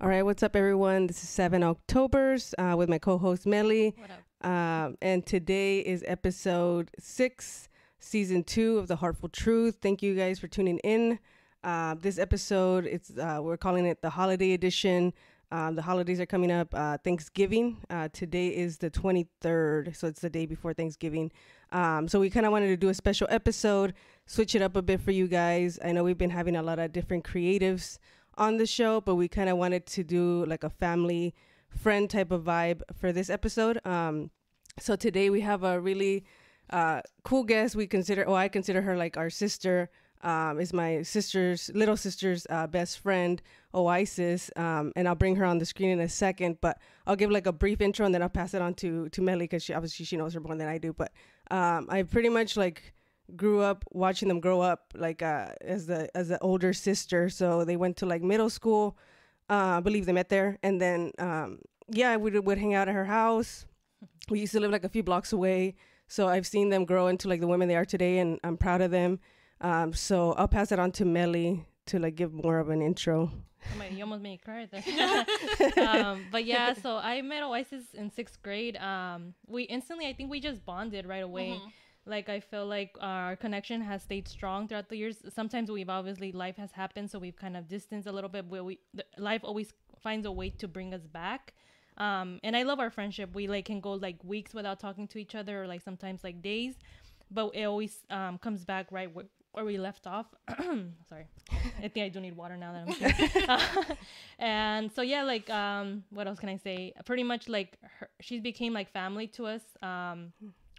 [0.00, 1.06] All right, what's up, everyone?
[1.06, 4.46] This is Seven Octoberz uh, with my co-host Melly, What up?
[4.50, 9.78] um, and today is episode six, season two of the Heartful Truth.
[9.80, 11.18] Thank you guys for tuning in.
[11.64, 15.14] Uh, this episode, it's uh, we're calling it the holiday edition.
[15.50, 16.74] Um, the holidays are coming up.
[16.74, 17.78] Uh, Thanksgiving.
[17.88, 21.32] Uh, today is the 23rd, so it's the day before Thanksgiving.
[21.72, 23.94] Um, so we kind of wanted to do a special episode,
[24.26, 25.78] switch it up a bit for you guys.
[25.82, 27.98] I know we've been having a lot of different creatives
[28.36, 31.34] on the show, but we kind of wanted to do like a family
[31.70, 33.80] friend type of vibe for this episode.
[33.84, 34.30] Um,
[34.78, 36.24] so today we have a really
[36.70, 37.76] uh, cool guest.
[37.76, 39.90] We consider, well, I consider her like our sister.
[40.22, 43.40] Um, is my sister's little sister's uh, best friend,
[43.74, 46.56] Oisis, um, and I'll bring her on the screen in a second.
[46.60, 49.22] But I'll give like a brief intro and then I'll pass it on to to
[49.22, 50.92] Melly because she obviously she knows her more than I do.
[50.94, 51.12] But
[51.50, 52.94] um, I pretty much like
[53.34, 57.28] grew up watching them grow up like uh, as the as the older sister.
[57.28, 58.96] So they went to like middle school.
[59.48, 62.88] Uh, I believe they met there, and then um, yeah, we would, would hang out
[62.88, 63.66] at her house.
[64.28, 65.76] We used to live like a few blocks away,
[66.08, 68.80] so I've seen them grow into like the women they are today, and I'm proud
[68.80, 69.20] of them.
[69.60, 73.30] Um, so I'll pass it on to Melly to like give more of an intro.
[73.72, 75.88] Oh my, you almost made me cry there.
[75.88, 78.76] um, but yeah, so I met Oisis in sixth grade.
[78.76, 81.60] Um, we instantly, I think we just bonded right away.
[82.06, 85.18] Like I feel like our connection has stayed strong throughout the years.
[85.28, 88.46] Sometimes we've obviously life has happened, so we've kind of distanced a little bit.
[88.46, 91.54] Where we the, life always finds a way to bring us back.
[91.98, 93.34] Um, and I love our friendship.
[93.34, 96.42] We like can go like weeks without talking to each other, or like sometimes like
[96.42, 96.74] days,
[97.30, 100.26] but it always um, comes back right where, where we left off.
[101.08, 101.26] Sorry,
[101.82, 102.92] I think I do need water now that I'm.
[102.92, 103.98] Saying.
[104.38, 106.92] and so yeah, like um, what else can I say?
[107.04, 109.62] Pretty much like her, she became like family to us.
[109.82, 110.32] Um,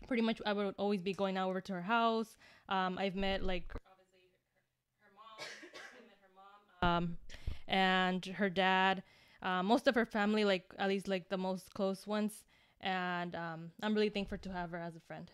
[0.06, 2.38] pretty much I would always be going out over to her house.
[2.70, 4.20] Um, I've met like obviously
[5.02, 5.38] her, her mom,
[6.82, 7.18] her mom, um,
[7.68, 9.04] and her dad.
[9.42, 12.44] Uh, most of her family, like at least like the most close ones,
[12.82, 15.30] and um, I'm really thankful to have her as a friend.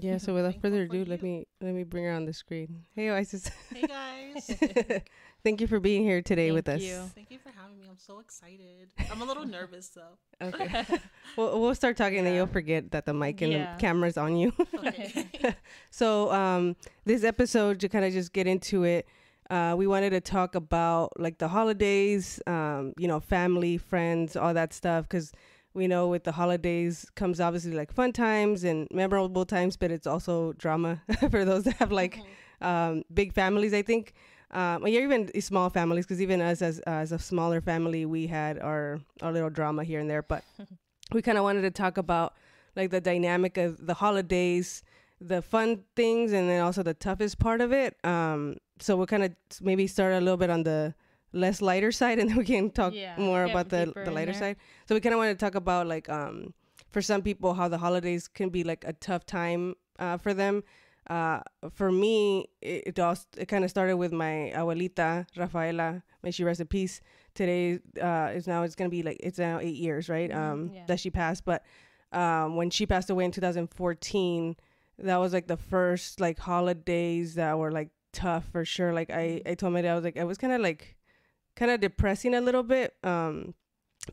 [0.00, 0.18] Yeah.
[0.18, 1.28] So without further ado, let you.
[1.28, 2.84] me let me bring her on the screen.
[2.94, 3.50] Hey, Oisis.
[3.74, 4.50] Hey guys.
[5.44, 6.80] Thank you for being here today with us.
[6.80, 7.10] Thank you.
[7.16, 7.86] Thank you for having me.
[7.90, 8.88] I'm so excited.
[9.10, 10.16] I'm a little nervous though.
[10.40, 10.84] Okay.
[11.36, 13.74] we'll, we'll start talking, and then you'll forget that the mic and Yeah.
[13.74, 14.52] the camera's on you.
[14.78, 15.26] Okay.
[15.90, 19.06] So, um, this episode to kind of just get into it,
[19.50, 24.54] uh, we wanted to talk about like the holidays, um, you know, family, friends, all
[24.54, 25.32] that stuff, because
[25.74, 30.06] we know with the holidays comes obviously like fun times and memorable times, but it's
[30.06, 32.20] also drama for those that have like
[32.60, 33.74] um, big families.
[33.74, 34.14] I think,
[34.52, 39.00] um, even small families, because even us as as a smaller family, we had our
[39.22, 40.22] our little drama here and there.
[40.22, 40.44] But
[41.12, 42.34] we kind of wanted to talk about
[42.76, 44.82] like the dynamic of the holidays,
[45.20, 47.96] the fun things, and then also the toughest part of it.
[48.04, 50.94] Um, so we'll kind of maybe start a little bit on the
[51.32, 54.56] less lighter side, and then we can talk Yeah, more about the the lighter side.
[54.86, 56.52] So we kind of want to talk about like um
[56.90, 60.62] for some people how the holidays can be like a tough time uh, for them.
[61.08, 61.40] Uh,
[61.74, 66.02] for me, it, it all it kind of started with my abuelita Rafaela.
[66.22, 67.00] May she rest in peace.
[67.34, 70.30] Today uh, is now it's gonna be like it's now eight years, right?
[70.30, 70.84] Mhm, Um, yeah.
[70.86, 71.44] that she passed.
[71.44, 71.64] But
[72.12, 74.56] um, when she passed away in 2014,
[74.98, 78.92] that was like the first like holidays that were like tough for sure.
[78.92, 80.96] Like I, I told my dad, I was like, I was kind of like,
[81.56, 83.54] kind of depressing a little bit, um,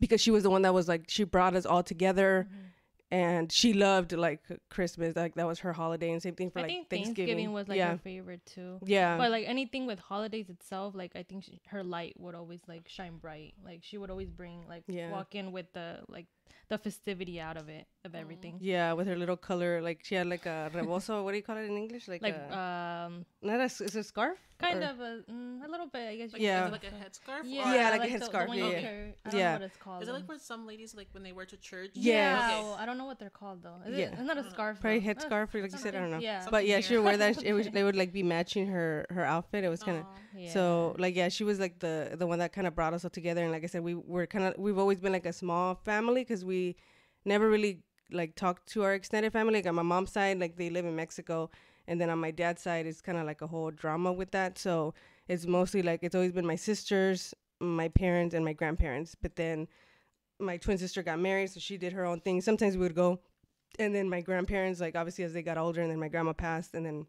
[0.00, 2.66] because she was the one that was like, she brought us all together, Mm-hmm.
[3.10, 6.62] And she loved like Christmas, like that was her holiday, and same thing for I
[6.62, 7.16] like think Thanksgiving.
[7.16, 8.78] Thanksgiving was like yeah, her favorite too.
[8.84, 12.60] yeah, But like anything with holidays itself, like I think she, her light would always
[12.68, 13.54] like shine bright.
[13.64, 15.10] Like she would always bring like Yeah.
[15.10, 16.26] walk in with the like
[16.68, 18.56] the festivity out of it of everything.
[18.60, 21.22] yeah, with her little color, like she had like a rebozo.
[21.24, 22.08] what do you call it in English?
[22.08, 22.58] Like, Like a,
[23.06, 24.38] um, not a, s- is it a scarf?
[24.58, 26.32] kind Or- of a mm, a little bit, I guess.
[26.32, 26.62] Like, Yeah.
[26.62, 27.42] Is it like a headscarf?
[27.44, 28.80] Yeah, Or Yeah, like a the- the headscarf, one yeah, yeah.
[28.80, 29.46] carry- I don't Yeah.
[29.48, 30.02] know what it's called.
[30.02, 30.28] Is it like though.
[30.28, 31.90] where some ladies like when they wear to church?
[31.94, 32.14] Yeah.
[32.14, 32.62] Yeah, Okay.
[32.64, 33.76] well, I don't know what they're called though.
[33.86, 34.04] Is Yeah.
[34.06, 34.80] it, it's not a scarf.
[34.80, 35.14] Probably though.
[35.14, 36.18] headscarf, like you said, I don't know.
[36.18, 36.46] Yeah.
[36.50, 37.42] But yeah, she would wear that.
[37.42, 39.64] It was, they would like be matching her her outfit.
[39.64, 40.29] It was kind of Aw.
[40.36, 40.52] Yeah.
[40.52, 43.10] So like yeah, she was like the the one that kind of brought us all
[43.10, 43.42] together.
[43.42, 46.22] And like I said, we were kind of we've always been like a small family
[46.22, 46.76] because we
[47.24, 47.80] never really
[48.12, 49.54] like talked to our extended family.
[49.54, 51.50] Like on my mom's side, like they live in Mexico,
[51.86, 54.58] and then on my dad's side, it's kind of like a whole drama with that.
[54.58, 54.94] So
[55.28, 59.14] it's mostly like it's always been my sisters, my parents, and my grandparents.
[59.20, 59.68] But then
[60.38, 62.40] my twin sister got married, so she did her own thing.
[62.40, 63.20] Sometimes we would go,
[63.78, 66.74] and then my grandparents, like obviously as they got older, and then my grandma passed,
[66.74, 67.06] and then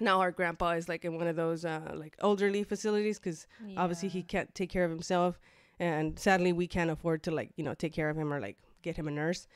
[0.00, 3.46] now our grandpa is like in one of those uh, like elderly facilities because
[3.76, 5.38] obviously he can't take care of himself
[5.78, 8.56] and sadly we can't afford to like you know take care of him or like
[8.82, 9.46] get him a nurse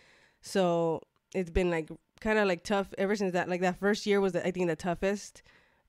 [0.41, 1.01] so
[1.35, 1.89] it's been like
[2.21, 4.67] kind of like tough ever since that like that first year was the, i think
[4.69, 5.43] the toughest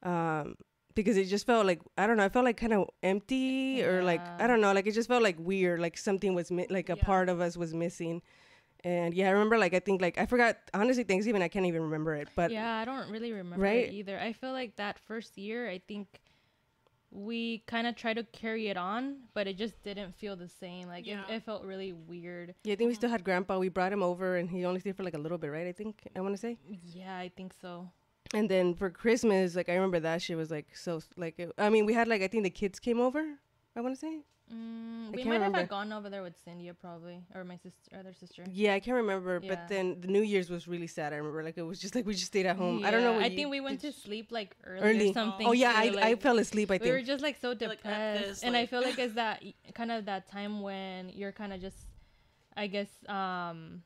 [0.04, 0.56] um
[0.96, 2.26] because it just felt like I don't know.
[2.26, 4.74] I felt like kind of empty or like I don't know.
[4.74, 5.80] Like it just felt like weird.
[5.80, 7.04] Like something was mi- like a Yeah.
[7.04, 8.22] part of us was missing.
[8.84, 11.82] And yeah, I remember like I think like I forgot honestly Thanksgiving I can't even
[11.84, 12.30] remember it.
[12.36, 13.88] But yeah, I don't really remember Right?
[13.90, 14.18] it either.
[14.20, 16.08] I feel like that first year, I think
[17.12, 20.88] we kind of tried to carry it on, but it just didn't feel the same.
[20.88, 21.24] Like Yeah.
[21.28, 22.54] it, it felt really weird.
[22.64, 23.58] yeah, I think we still had Grandpa.
[23.58, 25.68] We brought him over and he only stayed for like a little bit, right?
[25.68, 26.58] I think I want to say.
[26.94, 27.90] Yeah, I think so.
[28.34, 31.70] And then for Christmas, like I remember that shit was like so like it, I
[31.70, 33.26] mean we had like I think the kids came over.
[33.76, 34.20] I want to say.
[34.52, 35.58] Mm, we can't might have remember.
[35.60, 38.44] had gone over there with Cynthia probably, or my sister, other sister.
[38.52, 39.40] Yeah, I can't remember.
[39.44, 39.50] Yeah.
[39.54, 41.14] But then the New Year's was really sad.
[41.14, 42.84] I remember like it was just like we just stayed at home.
[42.84, 43.14] I don't know.
[43.14, 45.10] What I you- think we went to sleep like early, early.
[45.12, 45.46] or something.
[45.46, 46.72] Oh yeah, too, I, I fell asleep.
[46.72, 46.86] I think.
[46.86, 49.44] we were just like so depressed, at this, and I feel like it's that
[49.76, 51.78] kind of that time when you're kind of just,
[52.58, 53.84] I guess, um,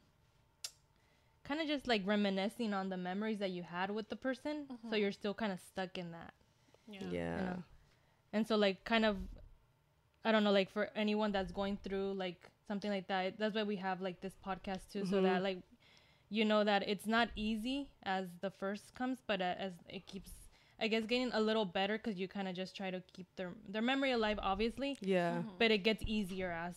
[1.44, 4.66] kind of just like reminiscing on the memories that you had with the person.
[4.90, 6.34] So you're still kind of stuck in that,
[6.88, 7.00] Yeah.
[7.12, 7.36] yeah.
[7.38, 7.64] you know.
[8.32, 9.18] And so like kind of,
[10.26, 13.64] I don't know, like for anyone that's going through like something like that, that's why
[13.64, 15.24] we have like this podcast too, so Mhm.
[15.24, 15.60] that like,
[16.30, 20.32] you know that it's not easy as the first comes, but uh, as it keeps.
[20.80, 23.52] I guess getting a little better because you kind of just try to keep their
[23.70, 25.44] their memory alive, obviously, Yeah.
[25.60, 26.76] but it gets easier as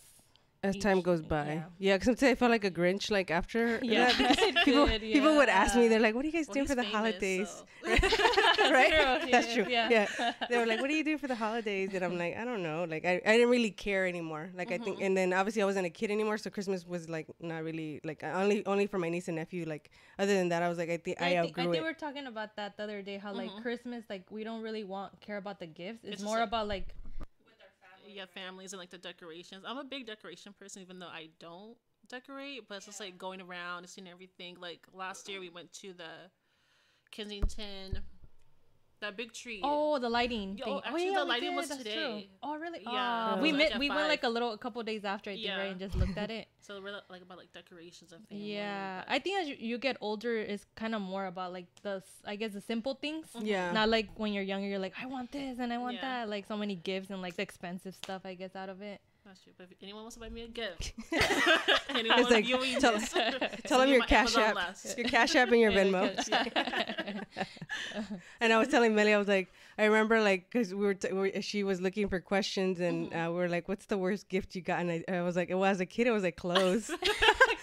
[0.63, 1.45] As each- time goes by.
[1.45, 1.63] yeah.
[1.77, 3.11] Yeah, because sometimes I felt like a Grinch.
[3.11, 6.33] Like after yeah, that, people did, people would ask me, they're like, "What are you
[6.33, 7.65] guys Well, doing for the famous, holidays?" so-
[8.71, 9.21] right?
[9.21, 9.65] True, That's true.
[9.69, 9.89] yeah.
[9.89, 10.33] Yeah.
[10.49, 12.63] They were like, "What do you do for the holidays?" And I'm like, "I don't
[12.63, 14.49] know." Like I, I didn't really care anymore.
[14.55, 15.05] Like I think, mm-hmm.
[15.05, 18.23] and then obviously I wasn't a kid anymore, so Christmas was like not really like
[18.23, 19.65] only only for my niece and nephew.
[19.65, 21.63] Like other than that, I was like, I think Yeah, I, I, think, I outgrew
[21.73, 23.17] think we were talking about that the other day.
[23.17, 23.61] How like mm-hmm.
[23.61, 26.03] Christmas, like we don't really want care about the gifts.
[26.03, 26.95] It's, It's more like- about like
[28.07, 29.63] yeah, families and like the decorations.
[29.67, 31.77] I'm a big decoration person, even though I don't
[32.07, 32.67] decorate.
[32.67, 34.57] But it's just like going around and seeing everything.
[34.59, 36.29] Like last year, we went to the
[37.11, 37.99] Kensington,
[38.99, 39.61] that big tree.
[39.63, 40.57] oh the lighting.
[40.57, 40.73] Yo, thing.
[40.73, 41.91] Oh, actually, oh, the we lighting was that's true.
[41.91, 42.29] today.
[42.41, 42.79] Oh really?
[42.83, 43.71] Yeah, Oh, we met.
[43.71, 45.95] like we went like a little a couple days after I think right and just
[45.95, 46.47] looked at it.
[46.59, 48.41] So we're like about like decorations and things.
[48.41, 51.67] yeah, but- I think as you, you get older, it's kind of more about like
[51.83, 53.27] the I guess the simple things.
[53.35, 53.45] Mm-hmm.
[53.45, 53.71] Yeah.
[53.71, 56.01] Not like when you're younger, you're like, I want this and I want Yeah.
[56.25, 56.29] that.
[56.29, 58.99] Like so many gifts and like the expensive stuff, I guess, out of it.
[59.27, 59.51] That's true.
[59.57, 60.93] But if anyone wants to buy me a gift,
[61.89, 63.09] anyone like, viewing tell- this,
[63.65, 64.97] Tell them your cash app, last.
[64.97, 66.15] your cash app and your Venmo.
[68.39, 71.11] And I was telling Melly, I was like, I remember like because we were, t-
[71.11, 73.19] we she was looking for questions, and Mm-hmm.
[73.19, 75.49] uh, we are like, "What's the worst gift you got?" And I, I was like,
[75.49, 76.89] "Well, as a kid, it was like clothes."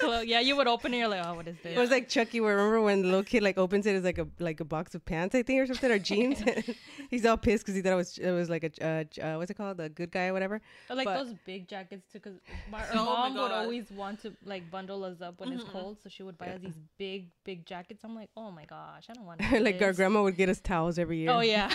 [0.04, 1.76] Clo- yeah, you would open it, you're like, oh, what is this?
[1.76, 2.40] It was like Chucky.
[2.40, 4.94] Where remember when the little kid like opens it as like a like a box
[4.94, 6.42] of pants, I think, or something, or jeans.
[7.10, 9.38] He's all pissed because he thought it was it was like a uh, j- uh,
[9.38, 10.60] what's it called, a good guy or whatever.
[10.90, 12.38] Or, like but- those big jackets too, because
[12.70, 15.64] my our Oh my mom would always want to like bundle us up when it's
[15.64, 18.04] cold, so she would buy us these big, big jackets.
[18.04, 19.40] I'm like, oh my gosh, I don't want.
[19.62, 21.30] like our grandma would get us towels every year.
[21.30, 21.70] Oh yeah,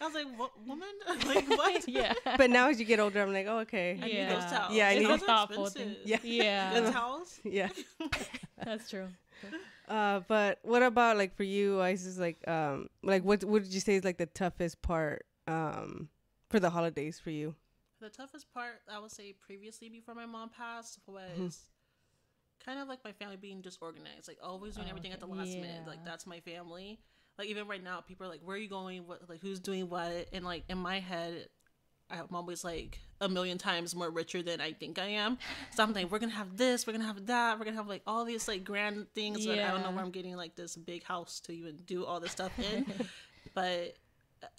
[0.00, 0.88] I was like, what woman?
[1.26, 1.88] like what?
[1.88, 3.98] yeah, But now as you get older, I'm like, oh okay.
[4.02, 4.34] I need Yeah.
[4.34, 4.74] those towels.
[4.74, 5.98] Yeah, I need- are It's a thoughtful expensive.
[6.04, 6.20] thing.
[6.22, 6.72] Yeah.
[6.74, 7.40] The yeah, towels.
[7.44, 7.68] Yeah.
[8.64, 9.08] that's true.
[9.88, 11.80] Uh, but what about like for you?
[11.80, 15.26] I just like um like what what did you say is like the toughest part
[15.46, 16.08] um
[16.48, 17.54] for the holidays for you?
[18.00, 21.48] The toughest part, I would say, previously before my mom passed, was Mm-hmm.
[22.64, 25.36] kind of like my family being disorganized, like always doing Oh, everything at the okay.
[25.38, 25.86] last minute.
[25.86, 26.98] Like that's my family.
[27.38, 29.06] Like even right now, people are like, "Where are you going?
[29.06, 29.28] What?
[29.28, 31.48] Like who's doing what?" And like in my head,
[32.10, 35.38] I'm always like a million times more richer than I think I am.
[35.74, 38.02] So I'm like, we're gonna have this, we're gonna have that, we're gonna have like
[38.06, 39.46] all these like grand things.
[39.46, 42.20] But I don't know where I'm getting like this big house to even do all
[42.20, 42.86] this stuff in.
[43.54, 43.94] but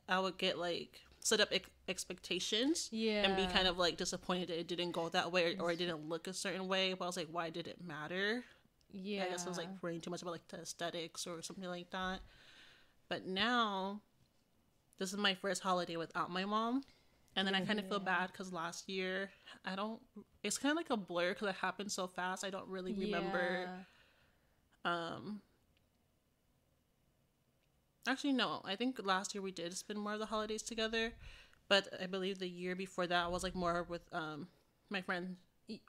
[0.09, 4.49] I would get like set up ex- expectations Yeah, and be kind of like disappointed
[4.49, 6.93] that it didn't go that way or it didn't look a certain way.
[6.93, 8.43] But I was like, why did it matter?
[8.91, 9.25] yeah.
[9.25, 11.89] I guess I was like worrying too much about like the aesthetics or something like
[11.91, 12.19] that.
[13.09, 14.01] But now,
[14.97, 16.83] this is my first holiday without my mom.
[17.35, 19.29] And then I kind of feel bad because last year,
[19.65, 19.99] I don't,
[20.43, 22.45] it's kind of like a blur because it happened so fast.
[22.45, 23.69] I don't really remember.
[24.85, 24.91] Yeah.
[25.15, 25.41] Um,
[28.07, 28.61] actually, no.
[28.63, 31.11] I think last year we did spend more of the holidays together,
[31.67, 34.47] but I believe the year before that I was like more with um
[34.89, 35.35] my friend.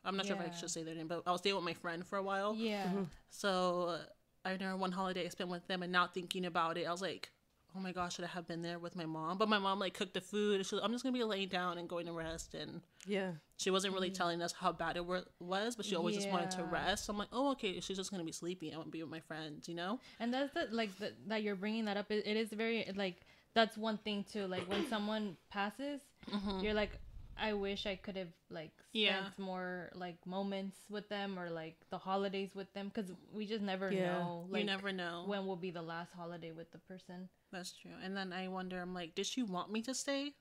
[0.05, 1.75] I'm not sure if I should say their name, but I was staying with my
[1.75, 2.55] friend for a while.
[2.55, 2.89] Yeah.
[3.29, 3.99] So uh,
[4.47, 7.03] I remember one holiday I spent with them, and not thinking about it, I was
[7.03, 7.31] like,
[7.77, 9.95] "Oh my gosh, should I have been there with my mom?" But my mom like
[9.95, 10.65] cooked the food.
[10.67, 13.33] She was, I'm just gonna be laying down and going to rest, and Yeah.
[13.59, 16.65] she wasn't really telling us how bad it was, but she always just wanted to
[16.65, 17.07] rest.
[17.07, 18.73] So I'm like, "Oh, okay, she's just gonna be sleeping.
[18.73, 19.99] I want to be with my friends," you know?
[20.21, 22.11] And that's the like the, that you're bringing that up.
[22.11, 23.17] It, it is very like
[23.55, 24.47] that's one thing too.
[24.47, 26.01] Like when someone passes,
[26.33, 26.61] Mm-hmm.
[26.65, 26.99] you're like,
[27.39, 29.29] I wish I could have like spent Yeah.
[29.39, 33.91] more like moments with them or like the holidays with them because we just never
[33.91, 34.03] Yeah.
[34.03, 34.47] know.
[34.51, 35.25] Like you never know.
[35.27, 37.29] when will be the last holiday with the person.
[37.53, 37.93] That's true.
[38.03, 40.33] And then I wonder, I'm like, did she want me to stay?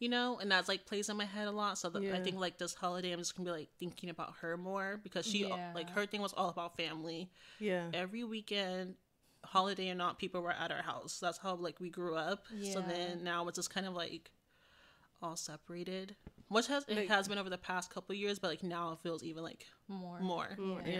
[0.00, 1.78] You know, and that's like plays in my head a lot.
[1.78, 4.56] So that I think like this holiday, I'm just gonna be like thinking about her
[4.56, 5.70] more because she Yeah.
[5.74, 7.30] like her thing was all about family.
[7.60, 7.88] Yeah.
[7.92, 8.96] Every weekend,
[9.44, 11.20] holiday or not, people were at our house.
[11.20, 12.44] That's how like we grew up.
[12.62, 14.30] So then now it's just kind of like
[15.22, 16.16] all separated,
[16.48, 18.98] which has it Like- has been over the past couple years, but like now it
[19.00, 20.20] feels even like More.
[20.20, 20.54] more.
[20.58, 20.92] More- Yeah.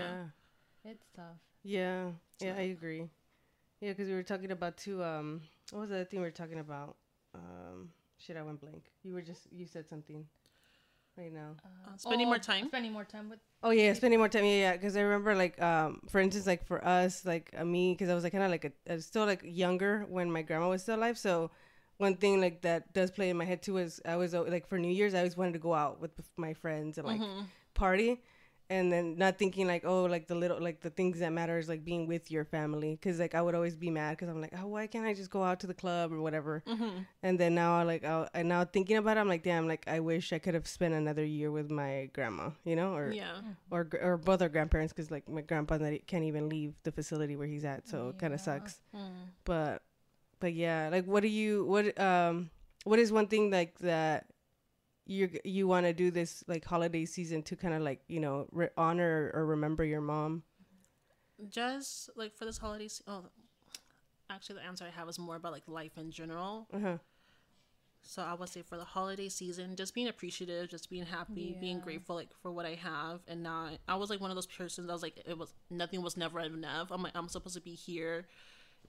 [0.85, 0.91] yeah.
[0.91, 1.39] It's tough.
[1.63, 3.09] Yeah, yeah, I agree.
[3.81, 5.03] Yeah, because we were talking about two.
[5.03, 6.97] Um, what was the thing we were talking about?
[7.35, 8.93] Um, shit, I went blank.
[9.03, 10.27] You were just you said something
[11.17, 11.57] right now.
[11.65, 12.69] Uh, spending more time.
[12.69, 13.41] Spending more time with.
[13.63, 14.45] Oh yeah, spending more time.
[14.45, 14.73] Yeah, yeah.
[14.75, 18.15] Because I remember like, um, for instance, like for us, like uh, me, because I
[18.15, 20.83] was like kind of like a, I was still like younger when my grandma was
[20.83, 21.17] still alive.
[21.19, 21.51] So
[21.99, 24.67] one thing like that does play in my head too is I was uh, like
[24.67, 27.43] for New Year's I always wanted to go out with my friends and like mm-hmm.
[27.75, 28.21] party.
[28.71, 31.69] And then not thinking like oh like the little like the things that matter is
[31.69, 34.55] like being with your family because like I would always be mad because I'm like
[34.59, 37.01] oh why can't I just go out to the club or whatever mm-hmm.
[37.23, 39.85] and then now I like I and now thinking about it I'm like damn like
[39.87, 43.37] I wish I could have spent another year with my grandma you know or Yeah.
[43.71, 47.47] or or both our grandparents because like my grandpa can't even leave the facility where
[47.47, 48.45] he's at so it kind of Yeah.
[48.45, 49.11] sucks mm.
[49.45, 49.83] but
[50.45, 52.51] but yeah like what do you what um
[52.85, 54.27] what is one thing like that
[55.07, 58.47] you you want to do this like holiday season to kind of like you know
[58.53, 60.43] re- honor or remember your mom
[61.49, 62.89] Just like for this holiday.
[62.89, 63.25] se- Oh,
[64.31, 66.69] actually, the answer I have is more about like life in general.
[66.73, 66.99] uh-huh
[68.03, 71.81] So I would say for the holiday season, just being appreciative, just being happy, being
[71.81, 73.79] grateful like for what I have, and not.
[73.89, 74.89] I was like one of those persons.
[74.91, 76.91] I was like, it was nothing was never enough.
[76.91, 78.27] I'm like, I'm supposed to be here,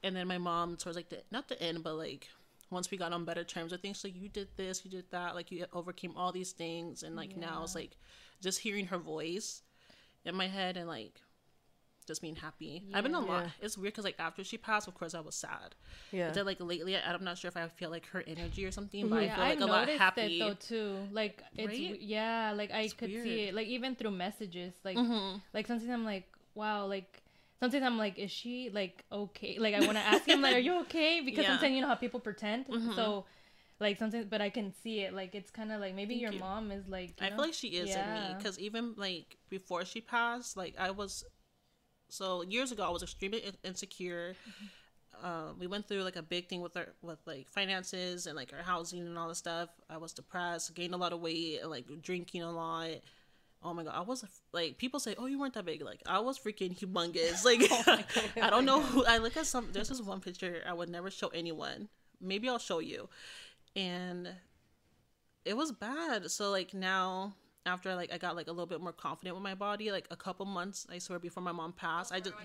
[0.03, 2.29] and then my mom towards like the not the end, but like
[2.71, 4.07] once we got on better terms, I think so.
[4.07, 7.61] You did this, you did that, like you overcame all these things, and like now
[7.63, 7.91] it's like
[8.41, 9.61] just hearing her voice
[10.25, 11.21] in my head and like
[12.07, 12.83] just being happy.
[12.93, 13.45] I've been a lot.
[13.45, 13.49] Yeah.
[13.61, 15.73] It's weird because like after she passed, of course I was sad.
[16.11, 18.63] yeah But then, like lately, I- I'm not sure if I feel like her energy
[18.65, 20.35] or something, but I feel like a lot happy.
[20.35, 20.97] it though too.
[21.11, 21.99] Like it's Right?
[22.01, 23.25] yeah, like I could see weird.
[23.27, 23.47] Mm-hmm.
[23.49, 23.55] it.
[23.55, 24.97] Like even through messages, like
[25.53, 27.23] like sometimes I'm like, wow, like
[27.59, 29.57] sometimes I'm like, is she like okay?
[29.59, 31.21] Like I want to ask him, like, are you okay?
[31.21, 31.51] Because Yeah.
[31.51, 31.53] Mm-hmm.
[31.53, 32.65] sometimes you know how people pretend.
[32.95, 33.25] So
[33.79, 35.13] like sometimes, but I can see it.
[35.13, 36.39] Like it's kind of like maybe Thank your you.
[36.39, 37.19] mom is like.
[37.19, 37.35] you I know?
[37.37, 41.23] feel like she is in me because even like before she passed, like I was.
[42.09, 44.35] So years ago, I was extremely insecure.
[44.47, 45.25] Mm-hmm.
[45.25, 48.53] Um, we went through like a big thing with our with like finances and like
[48.53, 49.69] our housing and all this stuff.
[49.89, 52.89] I was depressed, gained a lot of weight, and like drinking a lot.
[53.65, 56.19] Oh my god, I was like people say, "Oh, you weren't that big." Like I
[56.19, 57.43] was freaking humongous.
[57.45, 57.99] Like oh
[58.41, 58.81] I don't know.
[58.81, 59.69] Who, I look at some.
[59.73, 61.89] There's this one picture I would never show anyone.
[62.21, 63.09] Maybe I'll show you.
[63.75, 64.29] And
[65.43, 66.29] it was bad.
[66.29, 67.33] So like now
[67.65, 70.15] after like I got like a little bit more confident with my body, like a
[70.15, 72.35] couple months, I swear before my mom passed, I just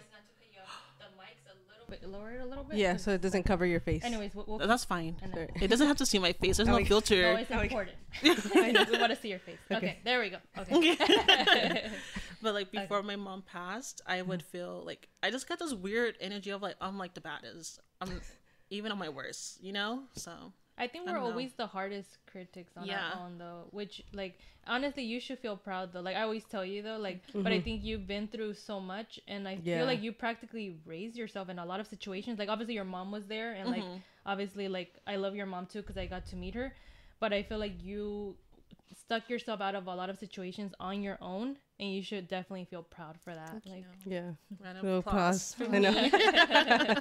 [1.90, 2.78] But lower it a little bit.
[2.78, 5.16] yeah 'cause- so it doesn't cover your face Anyways, we'll, we'll that's fine.
[5.22, 6.56] and then, It doesn't have to see my face.
[6.56, 7.34] There's no we- filter.
[7.34, 7.96] no, it's important.
[8.22, 9.58] I we want to see your face.
[9.70, 9.98] Okay.
[10.04, 10.38] there we go.
[10.58, 11.90] Okay.
[12.42, 14.28] But like before my mom passed, I mm-hmm.
[14.30, 17.80] would feel like I just got this weird energy of like I'm like the baddest.
[18.00, 18.20] I'm
[18.70, 20.04] even on my worst, you know?
[20.14, 23.10] So I think we're don't always the hardest critics on Yeah.
[23.12, 23.64] our own though.
[23.70, 26.00] Which like honestly you should feel proud though.
[26.00, 27.64] Like I always tell you though, like but I mm-hmm.
[27.64, 29.78] think you've been through so much and I Yeah.
[29.78, 32.38] feel like you practically raised yourself in a lot of situations.
[32.38, 33.98] Like obviously your mom was there and like mm-hmm.
[34.24, 36.74] obviously like I love your mom too because I got to meet her.
[37.20, 38.36] But I feel like you
[38.98, 42.64] stuck yourself out of a lot of situations on your own and you should definitely
[42.64, 43.62] feel proud for that.
[43.66, 44.32] like yeah
[44.62, 45.54] round of Little applause.
[45.60, 45.74] applause.
[45.74, 46.94] I know.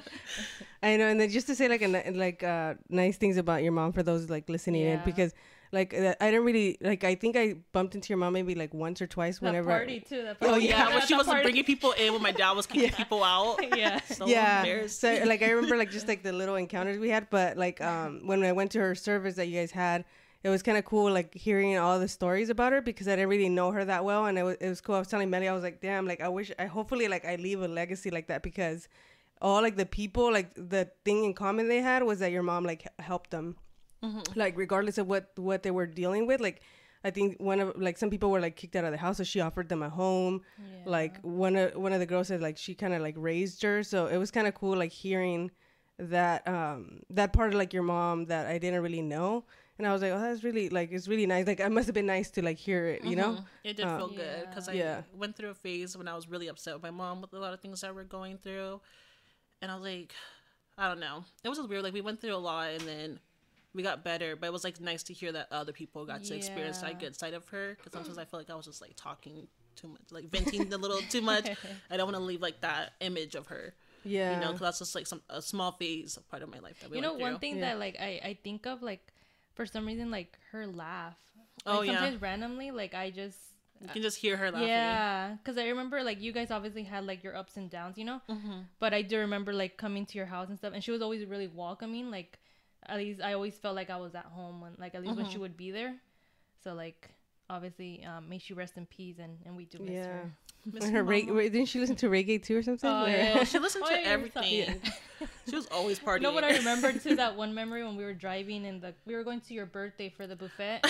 [0.82, 3.72] I know, and then just to say like a, like uh, nice things about your
[3.72, 5.34] mom for those like listening in because
[5.72, 8.72] like uh, I don't really like I think I bumped into your mom maybe like
[8.72, 9.68] once or twice that whenever.
[9.68, 10.22] party too.
[10.22, 10.66] That Oh party.
[10.66, 11.42] yeah, when that she was party.
[11.42, 13.58] bringing people in when my dad was kicking people out.
[13.76, 14.00] yeah.
[14.06, 17.56] So yeah, so like I remember like just like the little encounters we had, but
[17.58, 20.04] like um when I went to her service that you guys had,
[20.42, 23.28] it was kind of cool like hearing all the stories about her because I didn't
[23.28, 24.94] really know her that well, and it was it was cool.
[24.94, 27.36] I was telling Melly, I was like, damn, like I wish I hopefully like I
[27.36, 28.88] leave a legacy like that because
[29.40, 32.64] all like the people like the thing in common they had was that your mom
[32.64, 33.56] like helped them,
[34.34, 36.62] like regardless of what what they were dealing with, like.
[37.02, 39.24] I think one of like some people were like kicked out of the house, so
[39.24, 40.42] she offered them a home.
[40.84, 43.82] Like one of one of the girls said like she kind of like raised her,
[43.82, 45.50] so it was kind of cool like hearing
[45.98, 49.46] that um that part of like your mom that I didn't really know,
[49.78, 51.46] and I was like, oh, that's really like it's really nice.
[51.46, 53.38] Like I must have been nice to like hear it, you know?
[53.64, 55.00] It did Uh, feel good because I Yeah.
[55.16, 57.54] went through a phase when I was really upset with my mom with a lot
[57.54, 58.82] of things that we're going through,
[59.62, 60.14] and I was like,
[60.78, 61.24] I don't know.
[61.44, 61.82] It was just weird.
[61.82, 63.20] Like we went through a lot, and then
[63.74, 64.36] we got better.
[64.36, 66.88] But it was like nice to hear that other people got to experience Yeah.
[66.90, 67.74] that good side of her.
[67.76, 70.76] Because sometimes I feel like I was just like talking too much, like venting a
[70.76, 71.48] little too much.
[71.90, 73.74] I don't want to leave like that image of her.
[74.04, 74.34] Yeah.
[74.34, 76.80] You know, because that's just like some a small phase of part of my life
[76.80, 77.66] that we you know went one thing Yeah.
[77.72, 79.12] that like I, I think of like
[79.54, 81.18] for some reason like her laugh
[81.66, 81.94] Oh, like, yeah.
[81.98, 83.36] sometimes randomly like i just
[83.82, 84.68] You can just hear her laughing.
[84.68, 88.04] yeah because i remember like you guys obviously had like your ups and downs you
[88.04, 88.60] know Mm-hmm.
[88.78, 91.24] but i do remember like coming to your house and stuff and she was always
[91.26, 92.38] really welcoming like
[92.86, 95.24] at least i always felt like i was at home when like at least when
[95.24, 95.32] Mm-hmm.
[95.32, 95.94] she would be there
[96.62, 97.10] so like
[97.48, 100.06] obviously um may she rest in peace and and we do miss yeah.
[100.06, 100.32] her
[100.82, 102.88] her you, reg- wait, didn't she listen to reggae too or something?
[102.90, 103.44] Oh, Or- yeah.
[103.44, 104.80] She listened Oh, to yeah, everything.
[105.48, 106.16] she was always partying.
[106.16, 107.16] You know what I remember too?
[107.16, 110.08] That one memory when we were driving and the we were going to your birthday
[110.08, 110.80] for the buffet.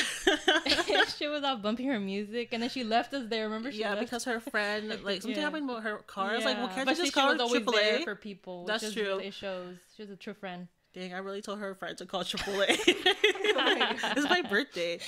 [1.16, 3.44] she was out bumping her music, and then she left us there.
[3.44, 3.70] Remember?
[3.72, 4.00] She yeah, left?
[4.02, 5.44] because her friend, like something Yeah.
[5.44, 6.30] happened with her car.
[6.32, 6.74] I was like, well, Yeah.
[6.74, 8.04] can't but you she, just she call was always there AAA?
[8.04, 8.64] for people.
[8.66, 9.18] That's which is- true.
[9.18, 10.68] It shows she was a true friend.
[10.92, 12.66] Dang, I really told her friend to call AAA.
[12.86, 14.98] it's oh my birthday.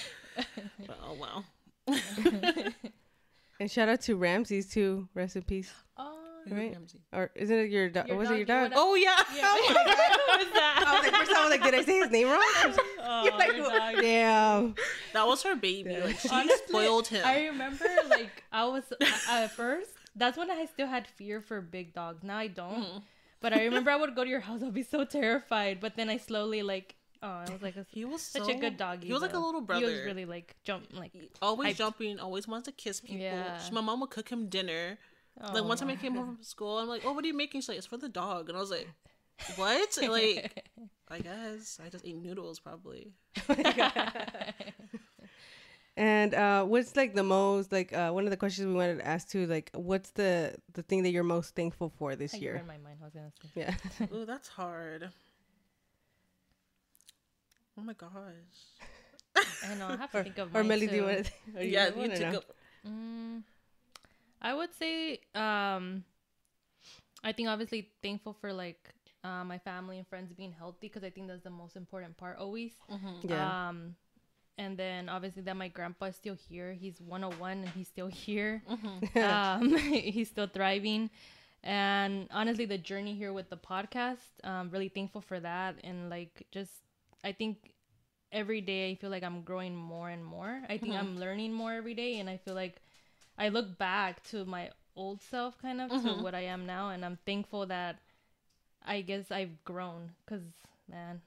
[0.86, 1.44] But, oh wow.
[3.62, 5.08] And shout out to Ramses too.
[5.14, 5.72] Rest in peace.
[5.96, 6.18] Oh,
[6.50, 6.72] Right?
[6.72, 6.98] Ramsey.
[7.12, 8.08] Or isn't it your dog?
[8.08, 8.76] Your Was it your dog, dog?
[8.76, 9.16] you Oh yeah.
[9.36, 9.52] yeah.
[9.52, 10.84] what was that?
[10.88, 12.42] I was like, first I was like, did I say his name wrong?
[13.04, 13.94] Oh, You're like, your dog.
[14.00, 14.74] Damn.
[15.12, 15.96] That was her baby.
[15.96, 17.22] Like she Honestly, spoiled him.
[17.24, 18.82] I remember like I was
[19.30, 19.90] at first.
[20.16, 22.24] That's when I still had fear for big dogs.
[22.24, 22.82] Now I don't.
[22.82, 22.98] Mm-hmm.
[23.40, 24.60] But I remember I would go to your house.
[24.64, 25.78] I'd be so terrified.
[25.80, 26.96] But then I slowly like.
[27.22, 29.06] Oh, I was like a, he was such so, a good doggy.
[29.06, 29.86] He was like a little brother.
[29.86, 31.12] He was really like jump like.
[31.40, 31.78] always hyped.
[31.78, 33.18] jumping, always wants to kiss people.
[33.18, 33.60] Yeah.
[33.70, 34.98] My mom would cook him dinner.
[35.40, 37.62] Like one time I came home from school, I'm like, "Oh, what are you making?"
[37.62, 38.86] She's like, "It's for the dog," and I was like,
[39.56, 40.68] "What?" like,
[41.08, 43.12] I guess I just ate noodles probably.
[45.96, 49.06] And uh, what's like the most like uh, one of the questions we wanted to
[49.06, 49.46] ask too?
[49.46, 52.54] Like, what's the the thing that you're most thankful for this I year?
[52.54, 52.98] read my mind.
[53.02, 53.50] I was gonna say.
[53.54, 54.16] Yeah.
[54.16, 55.10] Ooh, that's hard.
[57.82, 58.12] Oh my gosh.
[59.68, 59.88] I know.
[59.88, 60.54] I have to think of.
[60.54, 61.06] or mine, Melly, do you too.
[61.08, 61.66] want to?
[61.66, 62.44] yeah, you took up.
[62.86, 63.42] Mm,
[64.40, 66.04] I would say um
[67.24, 71.10] I think obviously thankful for like uh, my family and friends being healthy because I
[71.10, 72.72] think that's the most important part always.
[73.22, 73.68] Yeah.
[73.68, 73.96] Um
[74.58, 76.72] and then obviously that my grandpa is still here.
[76.72, 78.62] He's 101 and he's still here.
[79.16, 81.10] um he's still thriving.
[81.64, 86.46] And honestly the journey here with the podcast, um really thankful for that and like
[86.52, 86.72] just
[87.24, 87.72] I think
[88.32, 90.62] every day I feel like I'm growing more and more.
[90.68, 91.18] I think I'm mm-hmm.
[91.18, 92.80] learning more every day and I feel like
[93.38, 96.22] I look back to my old self kind of to mm-hmm.
[96.22, 97.98] what I am now and I'm thankful that
[98.84, 100.42] I guess I've grown cuz
[100.88, 101.20] man,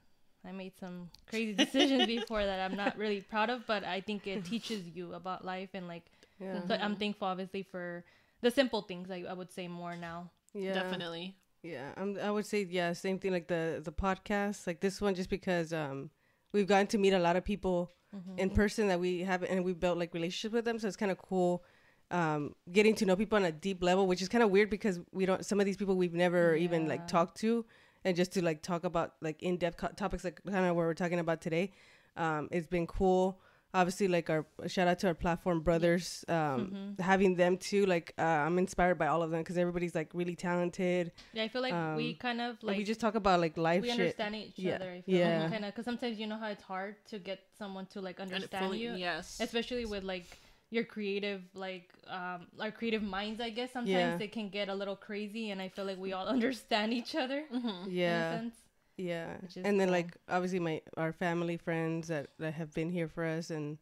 [0.44, 4.26] I made some crazy decisions before that I'm not really proud of, but I think
[4.26, 6.04] it teaches you about life and like
[6.40, 6.66] Yeah.
[6.66, 8.04] so I'm thankful obviously for
[8.42, 10.30] the simple things I, I would say more now.
[10.54, 10.74] Yeah.
[10.74, 11.36] Definitely.
[11.62, 15.14] Yeah, um, I would say yeah, same thing like the the podcast, like this one,
[15.14, 16.10] just because um
[16.52, 17.90] we've gotten to meet a lot of people
[18.38, 21.10] in person that we haven't, and we built like relationships with them, so it's kind
[21.12, 21.62] of cool.
[22.10, 25.00] Um, getting to know people on a deep level, which is kind of weird because
[25.12, 25.44] we don't.
[25.44, 27.64] Some of these people we've never even like talked to,
[28.04, 30.86] and just to like talk about like in depth co- topics like kind of what
[30.86, 31.72] we're talking about today.
[32.16, 33.40] Um, it's been cool.
[33.80, 34.42] Obviously, like our
[34.74, 37.82] shout out to our platform brothers, um, having them too.
[37.94, 41.12] Like uh, I'm inspired by all of them because everybody's like really talented.
[41.36, 43.56] Yeah, I feel like we Um, kind of Like like we just talk about like
[43.68, 44.00] life we shit.
[44.00, 44.76] understand each Yeah.
[44.76, 44.90] other.
[44.98, 45.42] I feel Yeah.
[45.42, 48.18] like, kind of because sometimes you know how it's hard to get someone to like
[48.26, 49.38] understand fully, you, yes.
[49.40, 50.28] especially with like
[50.70, 53.38] your creative like um our creative minds.
[53.48, 54.16] I guess sometimes Yeah.
[54.22, 57.40] they can get a little crazy, and I feel like we all understand each other.
[57.52, 58.54] In a Yeah, sense.
[58.96, 59.36] Yeah.
[59.40, 59.96] Which is And then cool.
[59.96, 63.78] like obviously my our family friends that that have been here for us and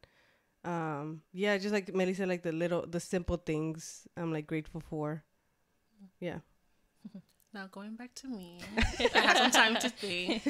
[0.64, 4.80] um yeah, just like Melly said, like the little the simple things I'm like grateful
[4.80, 5.24] for.
[6.20, 6.38] Yeah.
[7.54, 8.58] Now going back to me,
[9.14, 10.42] I had some time to think.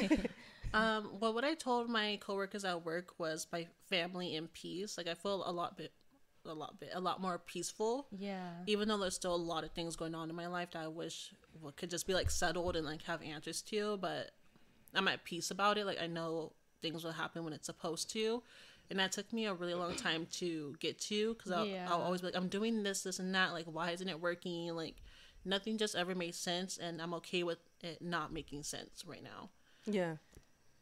[0.73, 4.97] Um, well, what I told my coworkers at work was my family in peace.
[4.97, 5.91] Like I feel a lot bit,
[6.45, 8.07] a lot bit, a lot more peaceful.
[8.11, 8.49] Yeah.
[8.65, 10.87] Even though there's still a lot of things going on in my life that I
[10.87, 14.31] wish well, could just be like settled and like have answers to, but
[14.95, 15.85] I'm at peace about it.
[15.85, 18.43] Like I know things will happen when it's supposed to.
[18.89, 21.87] And that took me a really long time to get to because I'll, Yeah.
[21.89, 23.51] I'll always be like, I'm doing this, this, and that.
[23.51, 24.75] Like, why isn't it working?
[24.75, 25.01] Like,
[25.43, 29.49] nothing just ever made sense, and I'm okay with it not making sense right now.
[29.87, 30.17] Yeah.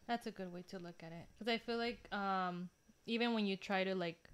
[0.06, 1.28] That's a good way to look at it.
[1.38, 2.70] Because I feel like um,
[3.06, 4.30] even when you try to like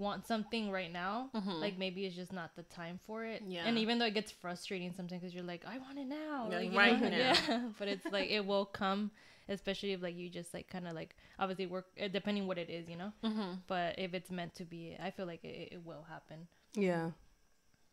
[0.00, 3.42] want something right now, like maybe it's just not the time for it.
[3.42, 3.52] Mm-hmm.
[3.52, 3.66] Yeah.
[3.66, 6.48] And even though it gets frustrating sometimes because you're like, I want it now.
[6.50, 7.08] Yeah, like, right know?
[7.08, 7.16] now.
[7.48, 7.68] Yeah.
[7.78, 9.10] but it's like it will come,
[9.48, 12.70] especially if like you just like kind of like obviously work uh, depending what it
[12.70, 13.12] is, you know.
[13.22, 13.52] Mm-hmm.
[13.68, 16.48] But if it's meant to be, I feel like it, it will happen.
[16.74, 17.10] Yeah.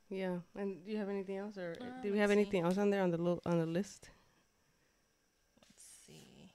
[0.10, 0.38] Yeah.
[0.56, 2.40] And do you have anything else or Uh, do we let's have see.
[2.42, 4.10] anything else on there on the lo- on the list?
[5.60, 6.52] Let's see.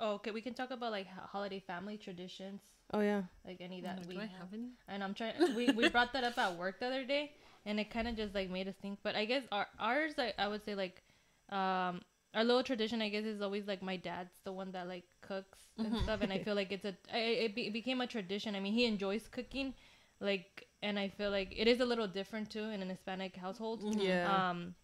[0.00, 0.30] Oh, okay.
[0.30, 2.62] We can talk about like holiday family traditions,
[2.92, 3.22] Oh yeah.
[3.46, 4.30] like any that Do we I have.
[4.38, 4.70] have any?
[4.88, 5.34] And I'm trying.
[5.54, 7.32] We we brought that up at work the other day,
[7.64, 8.98] and it kind of just like made us think.
[9.02, 11.02] But I guess our ours, I, I would say like,
[11.50, 12.00] um,
[12.34, 15.58] our little tradition, I guess, is always like my dad's the one that like cooks
[15.84, 18.54] and stuff, and I feel like it's a it, be, it became a tradition.
[18.54, 19.74] I mean, he enjoys cooking,
[20.20, 23.84] like, and I feel like it is a little different too in an Hispanic household.
[23.90, 24.42] Yeah.
[24.50, 24.74] Um,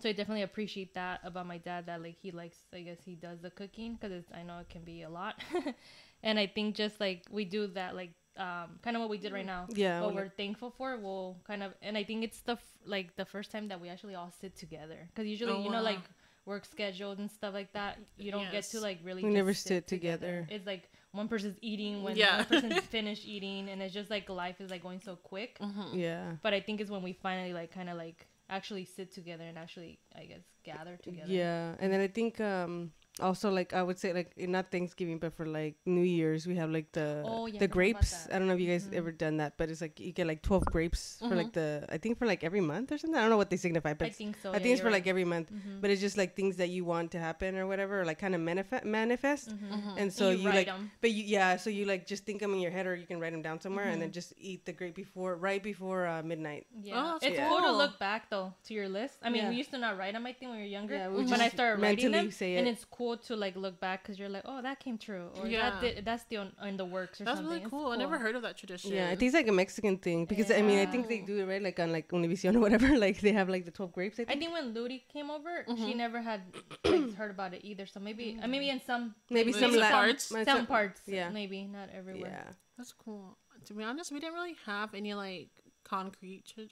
[0.00, 3.14] so I definitely appreciate that about my dad that like he likes I guess he
[3.14, 5.40] does the cooking because I know it can be a lot,
[6.22, 9.32] and I think just like we do that like um kind of what we did
[9.32, 9.68] right now.
[9.74, 13.16] Yeah, What we're thankful for, we'll kind of and I think it's the f- like
[13.16, 15.92] the first time that we actually all sit together because usually Oh, you know wow.
[15.94, 16.04] like
[16.44, 19.68] work schedules and stuff like that you don't get to like really We never sit
[19.68, 20.46] sit together.
[20.48, 22.36] It's like one person's eating when Yeah.
[22.36, 25.98] one person's finished eating and it's just like life is like going so quick Mm-hmm.
[25.98, 26.32] Yeah.
[26.42, 29.58] but I think it's when we finally like kind of like actually sit together and
[29.58, 31.32] actually I guess gather together.
[31.32, 35.18] Yeah, and then I think um also like I would say like eh, not Thanksgiving
[35.18, 38.12] but for like New Year's we have like the Oh, yeah, the grapes.
[38.12, 38.34] Mm-hmm.
[38.34, 40.42] I don't know if you guys ever done that, but it's like you get like
[40.42, 43.16] twelve grapes for like the I think for like every month or something.
[43.16, 44.50] I don't know what they signify, but I think so.
[44.50, 45.50] I yeah, think it's you're for like every month,
[45.80, 48.34] but it's just like things that you want to happen or whatever, or like kind
[48.34, 49.54] of manifest manifest.
[49.96, 50.90] And so you you, write like, 'em.
[51.00, 53.18] but you yeah, so you like just think them in your head, or you can
[53.20, 54.00] write them down somewhere, and Mm-hmm.
[54.02, 56.66] then just eat the grape before right before uh, midnight.
[56.82, 57.48] Yeah, Oh, that's it's cool.
[57.48, 59.16] cool to look back though to your list.
[59.22, 59.50] I mean, Yeah.
[59.50, 60.26] we used to not write them.
[60.26, 60.94] I think when we were younger.
[60.96, 64.02] Yeah, we when I started writing them, say and it's cool to like look back
[64.02, 65.70] because you're like, oh, that came true, or Yeah.
[65.70, 67.50] that did, that's still in the works or That's something.
[67.52, 67.92] really It's cool.
[67.92, 68.92] I never heard of that tradition.
[68.92, 71.38] Yeah, I think it's like a Mexican thing because I mean I think they do
[71.38, 72.88] it right like on like Univision or whatever.
[73.06, 74.14] Like they have like the twelve grapes.
[74.14, 74.52] I think, I think.
[74.52, 76.40] think when Ludi came over, she never had
[76.84, 77.86] like, heard about it either.
[77.86, 80.30] So maybe, uh, maybe in some Maybe Maybe some some parts.
[80.32, 81.28] might- some parts, yeah.
[81.30, 82.44] maybe not everywhere.
[82.46, 82.52] Yeah.
[82.76, 83.38] That's cool.
[83.66, 85.50] To be honest, we didn't really have any like
[85.84, 86.44] concrete.
[86.52, 86.64] Tra-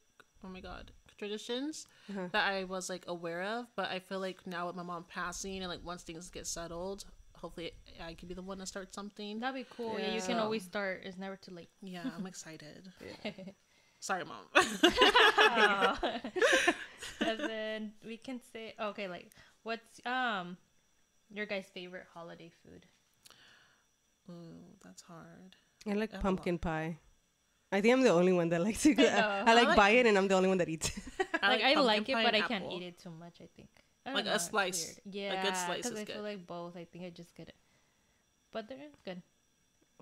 [0.44, 2.28] oh my god, traditions Uh-huh.
[2.32, 3.66] that I was like aware of.
[3.76, 7.04] But I feel like now with my mom passing and like once things get settled,
[7.36, 7.72] hopefully
[8.04, 9.40] I could be the one to start something.
[9.40, 9.98] That'd be cool.
[9.98, 11.02] Yeah, you can always start.
[11.04, 11.68] It's never too late.
[11.82, 12.88] Yeah, I'm excited.
[14.00, 14.44] Sorry, mom.
[17.20, 19.30] and then we can say, okay, like,
[19.62, 20.56] what's um
[21.30, 22.86] your guys' favorite holiday food?
[24.30, 25.56] Ooh, that's hard.
[25.86, 26.98] I like I pumpkin pie.
[27.74, 28.98] I think I'm the only one that likes it.
[29.00, 29.50] I I.
[29.50, 30.88] I like I like- buy it and I'm the only one that eats.
[30.96, 31.02] it.
[31.42, 33.36] like I like it, but I can't eat it too much.
[33.40, 33.68] I think
[34.06, 35.00] I Like a know, it's slice.
[35.04, 35.34] weird.
[35.38, 36.14] A good slice because is I good.
[36.16, 36.76] feel like both.
[36.76, 37.58] I think I just get it,
[38.52, 39.22] but they're good.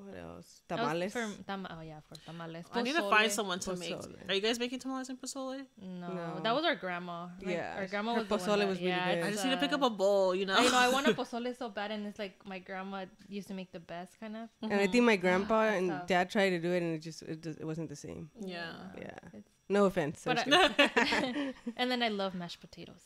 [0.04, 0.62] What else?
[0.68, 1.12] That Tamales.
[1.12, 2.64] For, tam- oh yeah, for tamales.
[2.72, 3.94] I need to find someone to make.
[4.28, 5.64] Are you guys making tamales and pozole?
[5.80, 6.40] No, No.
[6.42, 7.28] that was our grandma.
[7.40, 9.24] Like, Yeah, our grandma her was the one pozole that- was really yeah, good.
[9.24, 10.34] I it's, just need to pick up a bowl.
[10.34, 10.56] You know.
[10.56, 13.54] I know I want a pozole so bad, and it's like my grandma used to
[13.54, 14.48] make the best kind of.
[14.62, 16.06] and I think my grandpa That's and tough.
[16.06, 18.30] dad tried to do it and it just it, just, it wasn't the same.
[18.40, 18.72] Yeah.
[18.98, 19.16] Yeah.
[19.38, 20.22] It's- No offense.
[20.24, 23.04] But I- and then I love mashed potatoes.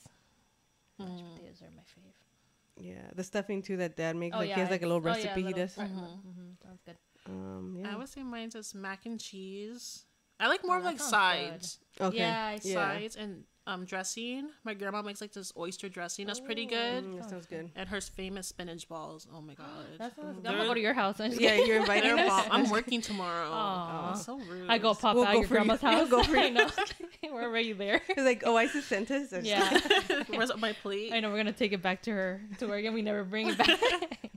[0.98, 1.35] Mashed Mm.
[1.37, 2.15] potatoes are my fave.
[2.79, 4.35] Yeah, the stuffing too that dad makes.
[4.35, 5.77] Oh like yeah, he has like a little it's- oh, yeah, recipe he does.
[5.79, 6.97] right, mhm, sounds good.
[7.29, 7.93] Um, yeah.
[7.93, 10.05] I would say mine's just mac and cheese.
[10.39, 12.19] I like more Oh, of like sounds sides, okay.
[12.19, 12.75] Yeah, Yeah.
[12.75, 14.48] sides and um dressing.
[14.64, 16.26] My grandma makes like this oyster dressing.
[16.26, 17.05] That's pretty good.
[17.05, 17.70] Mm, that sounds good.
[17.74, 19.26] And her famous spinach balls.
[19.35, 19.66] Oh my god.
[19.98, 20.38] That sounds.
[20.46, 21.18] I'm gonna go to your house.
[21.20, 22.12] I'm Yeah, you're invited.
[22.18, 23.50] I'm working tomorrow.
[23.50, 24.12] Aw.
[24.14, 24.70] Oh, so rude.
[24.70, 25.64] I go pop We'll out go your for you.
[25.64, 26.09] grandma's We'll house.
[26.11, 26.50] go for you.
[26.50, 26.68] know.
[27.33, 28.00] We're already there.
[28.09, 29.33] It's like, oh, I sent us.
[29.33, 29.79] Or Yeah,
[30.29, 31.12] Where's my plate?
[31.12, 31.31] I know.
[31.31, 33.66] We're gonna take it back to her to work, and we never bring it back.
[33.68, 33.81] Just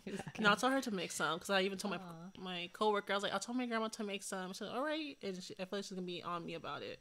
[0.05, 0.23] kidding.
[0.39, 2.41] No, I'll tell her to make some because I even told my Aw.
[2.41, 4.53] my coworker I was like, I told my grandma to make some.
[4.53, 6.81] She said, all right, and she, I feel like she's gonna be on me about
[6.81, 6.99] it.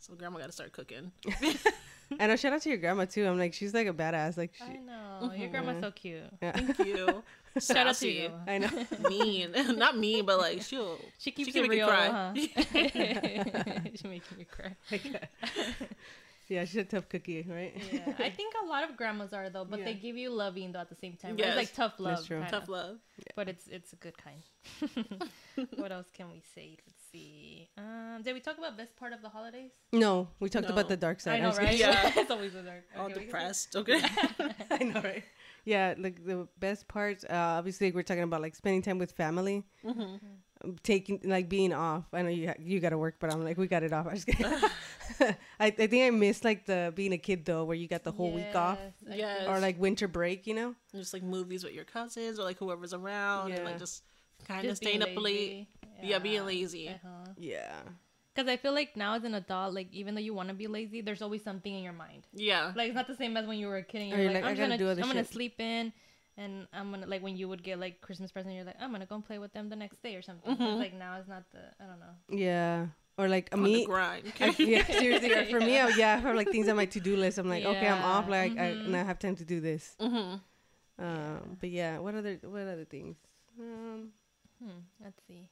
[0.00, 1.12] So grandma got to start cooking.
[2.10, 2.36] And I know.
[2.36, 3.26] Shout out to your grandma too.
[3.26, 4.38] I'm like, she's like a badass.
[4.38, 6.22] Like, she, I know your grandma's so cute.
[6.40, 6.52] yeah.
[6.52, 7.22] Thank you.
[7.60, 8.08] Shout out to Sassy.
[8.12, 8.30] you.
[8.46, 8.70] I know.
[9.10, 10.96] mean, not mean, but like she'll.
[11.18, 12.08] She keeps can it make you real, cry.
[12.08, 12.32] huh?
[13.90, 14.74] She's making me cry.
[16.48, 17.74] yeah, she's a tough cookie, right?
[17.92, 20.80] Yeah, I think a lot of grandmas are though, but they give you loving though
[20.80, 21.36] at the same time.
[21.36, 21.46] right?
[21.48, 22.38] It's like tough love, That's true.
[22.38, 22.50] kinda.
[22.50, 22.96] Tough love.
[23.36, 24.42] but it's it's a good kind.
[25.76, 26.78] what else can we say?
[26.86, 27.68] Let's see.
[27.76, 29.70] Um, did we talk about best part of the holidays?
[29.92, 31.32] No, we talked about the dark side.
[31.32, 31.70] I I'm know, just right?
[31.70, 31.86] kidding.
[31.86, 32.12] Yeah.
[32.16, 32.84] it's always the dark.
[32.96, 33.76] All Okay, we can- depressed.
[33.76, 34.00] Okay.
[34.70, 35.24] I know, right?
[35.64, 37.24] Yeah, like the best part.
[37.28, 40.16] Uh, obviously, we're talking about like spending time with family, Mm-hmm.
[40.64, 42.04] um, taking like being off.
[42.12, 44.06] I know you ha- you got to work, but I'm like we got it off.
[44.06, 44.46] I just kidding.
[45.20, 45.34] I
[45.66, 48.32] I think I miss like the being a kid though, where you got the whole
[48.32, 49.38] week off, Yes, I Yes.
[49.40, 50.46] think- or like winter break.
[50.46, 50.74] You know?
[50.94, 54.02] just like movies with your cousins or like whoever's around and like just
[54.46, 55.68] kind of just staying up late.
[55.98, 56.10] Lazy.
[56.10, 56.88] Yeah, being lazy.
[56.88, 57.32] Uh-huh.
[57.36, 57.74] Yeah.
[58.34, 60.68] Because I feel like now as an adult, like even though you want to be
[60.68, 62.26] lazy, there's always something in your mind.
[62.32, 62.72] Yeah.
[62.76, 64.42] Like it's not the same as when you were a kid and you're you're like,
[64.42, 65.92] like, I I'm gotta gonna, do other I'm gonna sleep in,
[66.36, 69.06] and I'm gonna like when you would get like Christmas present, you're like, I'm gonna
[69.06, 70.52] go and play with them the next day or something.
[70.52, 70.78] It's Mhm.
[70.78, 72.14] like now it's not the, I don't know.
[72.44, 72.86] Yeah.
[73.18, 73.84] Or like On the me.
[73.84, 74.32] grind.
[74.58, 75.32] yeah, seriously.
[75.32, 77.38] Or for me, I, yeah, I have like things on my to do list.
[77.38, 78.28] I'm like, okay, I'm off.
[78.28, 78.84] Like, I, Mhm.
[78.86, 79.96] and I have time to do this.
[80.00, 80.36] mm-hmm.
[81.04, 83.16] Um, but yeah, what other what other things?
[83.58, 84.10] Um,
[84.62, 84.70] Hmm.
[85.02, 85.48] Let's see.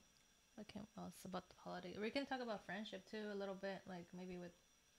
[0.57, 1.95] What can else about the holiday?
[2.01, 4.53] We can talk about friendship too a little bit, like maybe with.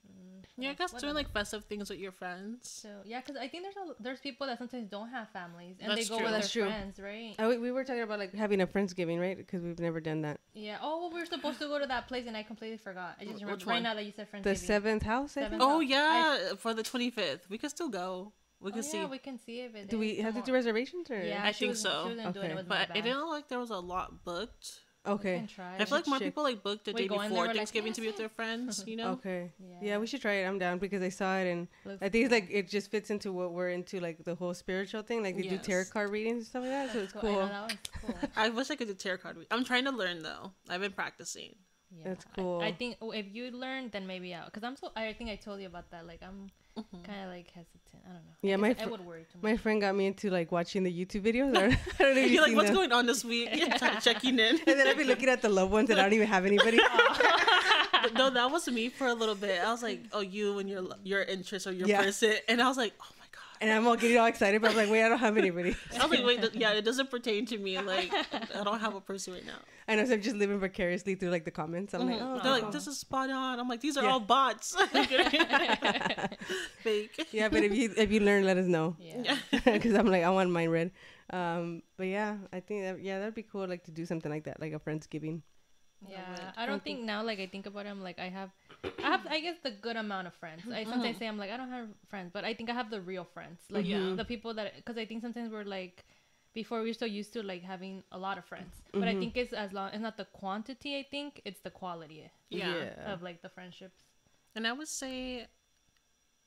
[0.08, 2.70] Mm, what Yeah, I guess doing like festive things with your friends.
[2.70, 5.90] So yeah, because I think there's a, there's people that sometimes don't have families and
[5.90, 6.26] That's they go true.
[6.26, 6.72] with That's their true.
[6.72, 7.36] friends, right?
[7.40, 9.36] I, we were talking about like having a friendsgiving, right?
[9.36, 10.40] Because we've never done that.
[10.54, 10.78] Yeah.
[10.82, 13.18] Oh, well, we were supposed to go to that place and I completely forgot.
[13.20, 14.44] I just remember right now that you said friends.
[14.44, 15.32] The seventh house.
[15.32, 15.62] Seventh?
[15.66, 18.32] Oh I- yeah, for the twenty fifth, we could still go.
[18.60, 19.90] We Oh, could see, yeah, we can see if it.
[19.90, 21.22] Do we is have to do reservations or?
[21.22, 22.04] Yeah, I she think was, so.
[22.04, 22.54] She wasn't doing Okay.
[22.54, 24.82] it with but my it didn't look like there was a lot booked.
[25.08, 25.38] Okay.
[25.38, 25.76] Can try.
[25.80, 26.28] I feel like more check.
[26.28, 28.30] people like booked the We day go there, before like, Thanksgiving to be with their
[28.30, 28.84] friends.
[28.86, 29.12] You know.
[29.12, 29.52] Okay.
[29.60, 29.78] Yeah.
[29.82, 29.98] Yeah.
[29.98, 30.46] we should try it.
[30.46, 33.10] I'm down because I saw it and Looks I think it's like it just fits
[33.10, 35.24] into what we're into, like the whole spiritual thing.
[35.24, 37.32] Like they do tarot card readings and stuff like that, so it's I cool.
[37.34, 38.16] know, that cool.
[38.36, 39.38] I wish I could do tarot card.
[39.38, 40.52] read- I'm trying to learn though.
[40.70, 41.56] I've been practicing.
[41.96, 42.60] Yeah, That's cool.
[42.60, 44.52] I, think oh, if you learn, then maybe out.
[44.52, 44.92] Cause I'm so.
[44.96, 46.06] I think I told you about that.
[46.06, 47.02] Like I'm Mm-hmm.
[47.04, 47.82] kind of like hesitant.
[48.06, 48.32] I don't know.
[48.42, 49.44] Yeah, my fr- I would worry too much.
[49.52, 51.50] My friend got me into like watching the YouTube videos.
[51.58, 52.76] I don't I don't know if You're like, what's them.
[52.76, 53.50] going on this week?
[53.54, 54.58] Yeah, checking in.
[54.68, 56.78] And then I'd be looking at the loved ones and I don't even have anybody.
[58.16, 59.62] No, that was me for a little bit.
[59.62, 62.04] I was like, oh, you and your your interest or your Yeah.
[62.04, 63.42] person, and I was like, oh my god.
[63.62, 65.76] And I'm all getting all excited, but I'm like, wait, I don't have anybody.
[66.00, 67.80] I was like, wait, th- yeah, it doesn't pertain to me.
[67.80, 68.12] Like,
[68.56, 69.58] I don't have a person right now.
[69.88, 71.94] I know, so I'm just living vicariously through like the comments.
[71.94, 73.60] I'm like, oh, They're like, this is spot on.
[73.60, 74.12] I'm like, these are Yeah.
[74.12, 74.76] all bots.
[76.84, 77.28] Fake.
[77.32, 78.96] yeah, but if you if you learn, let us know.
[79.00, 79.38] yeah.
[79.66, 80.92] because I'm like I want mine read.
[81.30, 84.44] Um, but yeah, I think that yeah that'd be cool like to do something like
[84.46, 85.42] that, like a friendsgiving.
[86.08, 87.24] Yeah, I don't think now.
[87.24, 88.52] Like I think about it, I'm like I have,
[88.84, 90.62] I have, I guess the good amount of friends.
[90.68, 90.90] I mm-hmm.
[90.92, 93.24] sometimes say I'm like I don't have friends, but I think I have the real
[93.24, 94.14] friends, like Yeah.
[94.16, 94.76] the people that.
[94.76, 96.06] Because I think sometimes we're like,
[96.54, 99.20] before we are so used to like having a lot of friends, but I mm-hmm.
[99.20, 100.98] think it's as long it's not the quantity.
[100.98, 103.14] I think it's the quality Yeah.
[103.14, 104.04] of like the friendships.
[104.56, 105.48] And I would say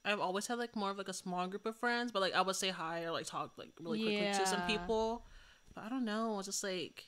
[0.04, 2.40] I've always had like more of like a small group of friends, but like I
[2.40, 5.24] would say hi or like talk like really quickly to some people.
[5.74, 6.38] But I don't know.
[6.38, 7.04] It's just like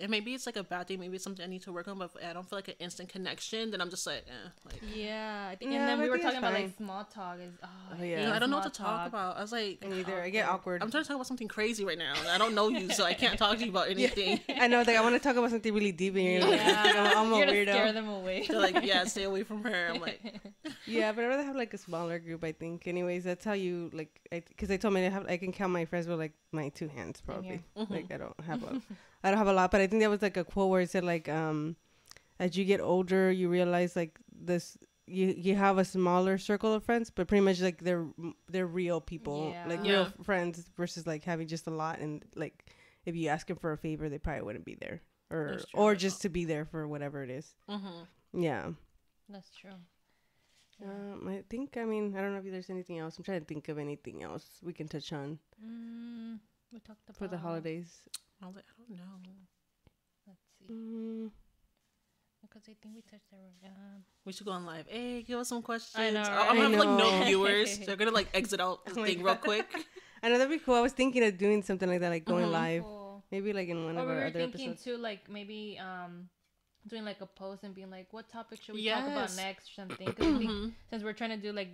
[0.00, 1.00] and maybe it's like a bad thing.
[1.00, 1.98] Maybe it's something I need to work on.
[1.98, 4.48] But if I don't feel like an instant connection, then I'm just like, eh.
[4.64, 5.72] Like, Yeah, I think.
[5.72, 6.62] Yeah, and then we were talking about fine.
[6.64, 7.38] like small talk.
[7.40, 8.16] Is oh, Oh, I yeah.
[8.26, 9.36] hate I don't know what to small talk about.
[9.36, 10.22] I was like, Me neither.
[10.22, 10.82] I get awkward.
[10.82, 12.14] I'm trying to talk about something crazy right now.
[12.30, 14.40] I don't know you, so I can't talk to you about anything.
[14.48, 17.12] I know, like I want to talk about something really deep, and you're like, Yeah,
[17.16, 17.72] I'm a you're gonna weirdo.
[17.72, 18.46] scare them away.
[18.48, 19.88] They're like, yeah, stay away from her.
[19.92, 20.20] I'm like,
[20.86, 22.44] Yeah, but I'd rather have like a smaller group.
[22.44, 22.86] I think.
[22.86, 24.20] Anyways, that's how you like.
[24.30, 26.88] Because I, told me I have I can count my friends with like my two
[26.88, 27.62] hands probably.
[27.74, 27.86] here.
[27.90, 28.80] Like I don't have a,
[29.22, 29.70] I don't have a lot.
[29.70, 31.76] But I think that was like a quote where it said like um,
[32.38, 34.76] as you get older, you realize like this.
[35.06, 38.06] You, you have a smaller circle of friends, but pretty much like they're
[38.48, 39.90] they're real people, like Yeah.
[39.90, 42.70] real friends versus like having just a lot and like
[43.04, 46.22] if you ask them for a favor, they probably wouldn't be there, or or just
[46.22, 47.54] to be there for whatever it is.
[47.68, 48.40] mm-hmm.
[48.40, 48.70] Yeah.
[49.28, 49.74] That's true.
[50.84, 53.18] Um, I think I mean I don't know if there's anything else.
[53.18, 56.38] I'm trying to think of anything else we can touch on Mm,
[56.72, 58.02] we talked about for the holidays.
[58.42, 59.36] I I don't know.
[60.26, 61.30] Let's see, Mm,
[62.42, 63.52] because I think we touched every.
[63.64, 64.86] Um, We should go on live.
[64.88, 65.96] Hey, give us some questions.
[65.96, 66.46] I know, I'm right?
[66.48, 67.78] gonna I have like no viewers.
[67.86, 69.66] They're gonna like exit out the Oh my thing real quick.
[70.22, 70.74] I know that'd be cool.
[70.74, 72.52] I was thinking of doing something like that, like going Mhm.
[72.52, 73.24] live, cool.
[73.32, 74.84] maybe like in one Or of we our were other thinking episodes.
[74.84, 76.28] too, like maybe um,
[76.86, 79.72] doing like a post and being like, what topic should we talk about next or
[79.74, 80.06] something?
[80.14, 80.72] 'Cause I think Mhm.
[80.90, 81.70] since we're trying to do like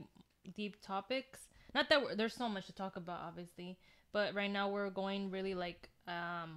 [0.54, 3.78] deep topics, not that we're, there's so much to talk about, obviously,
[4.16, 5.80] but right now we're going really like
[6.16, 6.50] um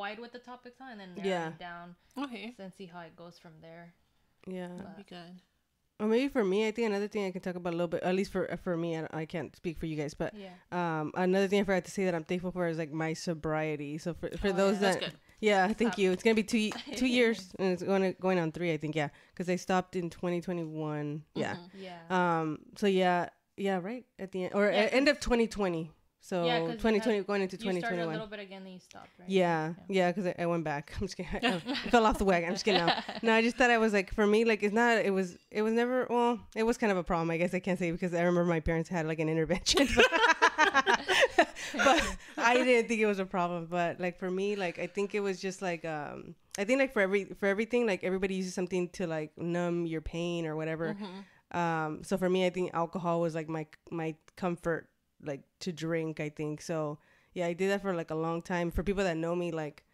[0.00, 1.66] wide with the topics on and then narrowing Yeah.
[1.68, 1.86] down
[2.24, 3.86] Okay, and see how it goes from there.
[4.46, 5.32] Yeah, that'd be good.
[6.00, 8.02] or maybe for me, I think another thing I can talk about a little bit,
[8.10, 10.54] at least for for me, I, I can't speak for you guys, but Yeah.
[10.80, 13.92] um, another thing I forgot to say that I'm thankful for is like my sobriety.
[14.04, 14.80] So for for Oh, those yeah.
[14.84, 15.18] That's that good.
[15.50, 15.98] Yeah, thank Stop.
[16.02, 16.08] you.
[16.12, 16.70] It's gonna be two
[17.02, 18.94] two years, and it's going to, going on three, I think.
[19.02, 21.24] Yeah, because I stopped in 2021.
[21.34, 21.56] Yeah.
[21.56, 21.58] Mhm.
[21.86, 22.00] Yeah.
[22.18, 22.46] Um.
[22.80, 25.90] So yeah, yeah, right at the end or Yeah, uh, end of 2020.
[26.22, 28.12] So Yeah, 'cause you 2020 had- going into you started a 2021.
[28.12, 29.28] little bit again, then you stopped, right?
[29.28, 30.92] Yeah, yeah, because I, I went back.
[31.00, 31.30] I'm just kidding.
[31.44, 32.48] I, I fell off the wagon.
[32.50, 32.84] I'm just kidding.
[32.84, 32.94] No.
[33.22, 34.98] no, I just thought I was like, for me, like, it's not.
[34.98, 35.36] It was.
[35.50, 36.06] It was never.
[36.10, 37.30] Well, it was kind of a problem.
[37.30, 40.06] I guess I can't say because I remember my parents had like an intervention, but,
[41.74, 43.66] but I didn't think it was a problem.
[43.70, 46.34] But like for me, like I think it was just like um.
[46.58, 50.02] I think like for every for everything, like everybody uses something to like numb your
[50.02, 50.96] pain or whatever.
[51.52, 52.02] Um.
[52.04, 54.88] So for me, I think alcohol was like my my comfort,
[55.24, 56.20] like to drink.
[56.20, 56.98] I think so
[57.34, 59.84] yeah i did that for like a long time for people that know me like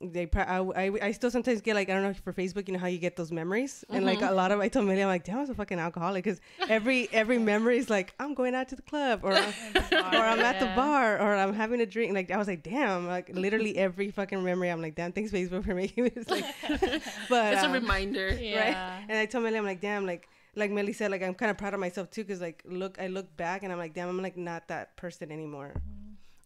[0.00, 2.74] they pro- I, I, I still sometimes get like i don't know for facebook you
[2.74, 5.08] know how you get those memories and like a lot of i told Millie, i'm
[5.08, 8.54] like damn i was a fucking alcoholic because every every memory is like i'm going
[8.54, 9.52] out to the club or I'm,
[9.92, 13.06] or i'm at the bar or i'm having a drink like i was like damn
[13.06, 16.44] like literally every fucking memory i'm like damn thanks facebook for making me it's like
[17.28, 18.28] but It's a um, reminder.
[18.40, 18.60] Yeah.
[18.60, 19.04] right?
[19.08, 21.58] And I told Melly, I'm like, damn, like, like Melly said, like, I'm kind of
[21.58, 24.20] proud of myself too, cause like, look, I look back and I'm like, damn, I'm
[24.22, 25.72] like not that person anymore.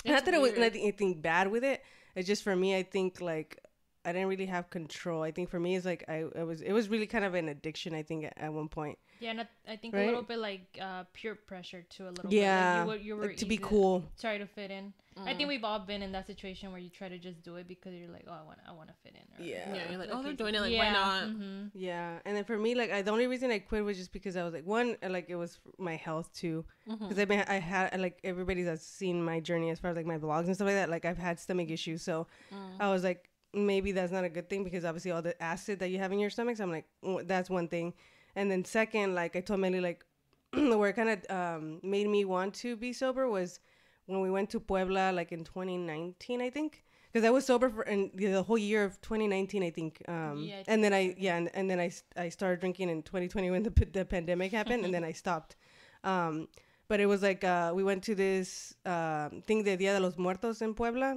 [0.05, 0.77] Not It's that it was weird.
[0.77, 1.83] anything, bad with it.
[2.15, 2.77] It's just for me.
[2.77, 3.59] I think like
[4.05, 5.23] I didn't really have control.
[5.23, 6.63] I think for me, it's like I, I was.
[6.63, 7.95] It was really kind of an addiction.
[7.95, 8.99] I think at, at one point.
[9.21, 10.03] Yeah, and I- I think Right?
[10.05, 12.05] a little bit like uh, peer pressure too.
[12.09, 12.89] A little Yeah, bit.
[12.89, 14.05] Like you you were like, to be cool.
[14.19, 14.95] try to fit in.
[15.27, 15.37] I Mm.
[15.37, 17.93] think we've all been in that situation where you try to just do it because
[17.95, 19.23] you're like, oh, I want, I want to fit in.
[19.37, 19.75] or- Yeah.
[19.75, 20.61] Yeah, you're like, Like oh, they're doing it.
[20.61, 20.79] Like, yeah.
[20.79, 21.23] why not?
[21.31, 24.13] hmm Yeah, and then for me, like I, the only reason I quit was just
[24.13, 27.05] because I was like one, uh, like it was my health too, Mm-hmm.
[27.05, 30.07] because I've been I had like everybody that's seen my journey as far as like
[30.07, 30.89] my vlogs and stuff like that.
[30.91, 32.77] Like I've had stomach issues, so Mm.
[32.81, 35.89] I was like maybe that's not a good thing because obviously all the acid that
[35.89, 36.57] you have in your stomach.
[36.59, 37.95] So I'm like mm, that's one thing,
[38.37, 40.05] and then second, like I told Melly, like
[40.53, 43.61] where it kind of um, made me want to be sober was
[44.09, 46.83] when we went to Puebla, like in 2019, I think.
[47.13, 50.03] Because I was sober for in the the whole year of 2019, I think.
[50.09, 53.51] Um, Yeah, I and then I yeah, and, and then I started drinking in 2020
[53.51, 55.57] when the, p- the pandemic happened, and then I stopped.
[56.05, 56.49] Um,
[56.89, 60.17] but it was like uh, we went to this um thing de Dia de los
[60.19, 61.11] Muertos in Puebla,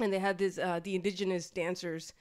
[0.00, 2.12] and they had this uh, the indigenous dancers,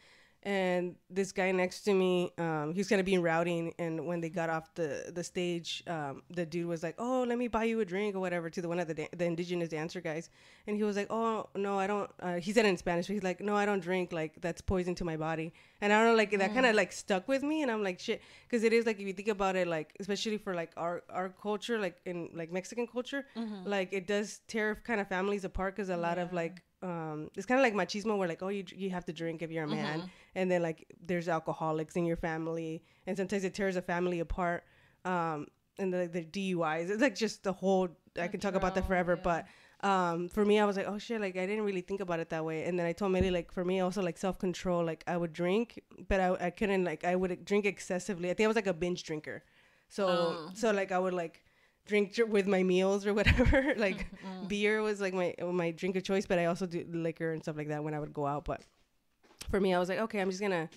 [0.45, 4.21] and this guy next to me, um, he was kind of being rowdy, and when
[4.21, 7.63] they got off the the stage, um, the dude was like, "Oh, let me buy
[7.63, 10.29] you a drink or whatever," to the one of the da- the indigenous dancer guys,
[10.67, 13.13] and he was like, "Oh no, I don't." Uh, he said it in Spanish, but
[13.13, 14.11] he's like, "No, I don't drink.
[14.13, 16.91] Like that's poison to my body." And I don't know, like that kind of like
[16.91, 19.55] stuck with me, and I'm like, "Shit," because it is like if you think about
[19.55, 23.25] it, like especially for like our our culture, like in like Mexican culture,
[23.65, 27.47] like it does tear kind of families apart because a lot of like um it's
[27.49, 29.73] kind of like machismo where like oh you you have to drink if you're a
[29.81, 29.99] man.
[30.39, 32.71] And then like there's alcoholics in your family
[33.07, 34.61] and sometimes it tears a family apart
[35.13, 35.39] um
[35.81, 37.87] and the, the DUIs it's like just the whole
[38.25, 39.29] I can talk about that forever yeah.
[39.29, 39.41] but
[39.91, 42.29] um for me I was like oh shit like I didn't really think about it
[42.35, 42.59] that way.
[42.67, 45.33] And then I told Millie like for me also like self control like I would
[45.33, 45.67] drink
[46.11, 48.29] but I, I couldn't like I would drink excessively.
[48.29, 49.43] I think I was like a binge drinker.
[49.89, 50.49] So Oh.
[50.53, 51.44] so like I would like
[51.85, 53.73] drink with my meals or whatever.
[53.77, 54.47] Like Mm-hmm.
[54.47, 57.57] beer was like my my drink of choice but I also do liquor and stuff
[57.57, 58.45] like that when I would go out.
[58.45, 58.61] But
[59.51, 60.69] for me I was like okay I'm just gonna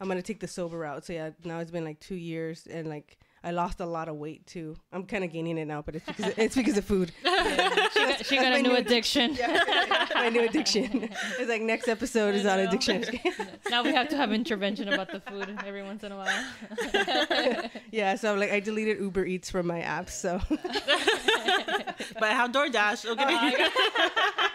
[0.00, 1.04] I'm gonna take the sober route.
[1.06, 4.16] So yeah now it's been like two years and like I lost a lot of
[4.16, 4.76] weight too.
[4.92, 7.12] I'm kind of gaining it now but it's because it's because of food.
[7.24, 7.88] Yeah.
[8.00, 9.36] She got, she got a new new- addiction.
[10.14, 13.04] my new addiction it's like next episode is on addiction
[13.70, 17.70] now we have to have intervention about the food every once in a while.
[17.90, 23.06] yeah so like I deleted Uber Eats from my app, so But I have DoorDash.
[23.06, 23.24] Okay.
[23.28, 24.50] Oh,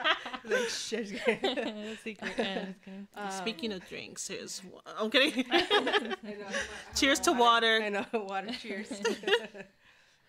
[0.46, 1.40] like shit Secret.
[1.42, 1.54] Yeah,
[1.96, 3.32] just um, kidding.
[3.32, 4.62] Speaking of drinks, here's
[5.00, 5.46] I'm kidding.
[6.96, 7.82] Cheers to water.
[7.84, 8.92] I know water cheers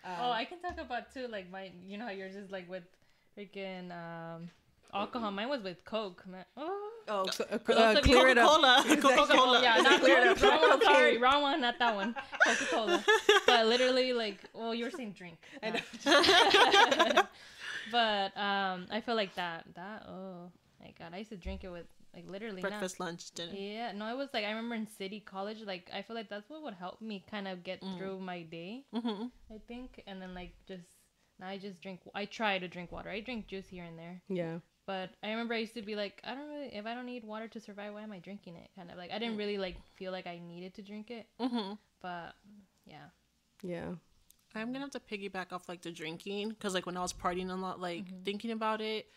[0.07, 1.27] uh, oh, I can talk about too.
[1.27, 2.83] Like my, you know how yours is like with
[3.37, 4.49] freaking um,
[4.93, 5.31] alcohol.
[5.31, 6.23] Mine was with Coke.
[6.27, 6.45] Man.
[6.55, 6.89] Oh.
[7.07, 8.83] oh so, uh, uh, clear it up Coca-Cola.
[9.01, 9.61] Coca-Cola.
[9.61, 10.41] Yeah, not Clear it up.
[10.41, 10.81] Wrong one.
[10.81, 11.61] Sorry, wrong one.
[11.61, 12.15] Not that one.
[12.45, 13.05] Coca Cola.
[13.45, 15.37] But literally, like, well, you were saying drink.
[15.63, 17.23] I know.
[17.91, 19.65] but um, I feel like that.
[19.75, 23.31] That oh my god, I used to drink it with like literally not- Breakfast, lunch,
[23.31, 23.53] dinner.
[23.53, 25.61] Yeah, no, it was like I remember in city college.
[25.65, 28.83] Like I feel like that's what would help me kind of get through my day.
[28.93, 29.25] Mm-hmm.
[29.53, 30.96] I think, and then like just
[31.39, 32.01] now I just drink.
[32.15, 33.09] I try to drink water.
[33.09, 34.21] I drink juice here and there.
[34.29, 36.69] yeah But I remember I used to be like, I don't really.
[36.75, 38.69] If I don't need water to survive, why am I drinking it?
[38.75, 41.27] Kind of like I didn't really like feel like I needed to drink it.
[41.39, 41.73] Mm-hmm.
[42.01, 42.35] But
[42.85, 43.07] yeah,
[43.63, 43.95] yeah
[44.55, 47.51] I'm gonna have to piggyback off like the drinking because like when I was partying
[47.51, 49.07] a lot, like thinking about it,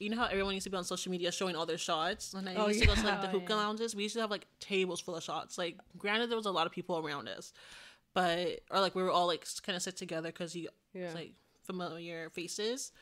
[0.00, 2.34] you know how everyone used to be on social media showing all their shots.
[2.34, 3.20] When I Oh, used to go to like yeah.
[3.20, 3.56] the Oh, hookah yeah.
[3.56, 5.58] lounges, we used to have like tables full of shots.
[5.58, 7.52] Like granted, there was a lot of people around us,
[8.14, 11.32] but or like we were all like kind of sit together because you yeah like
[11.68, 12.92] familiar faces.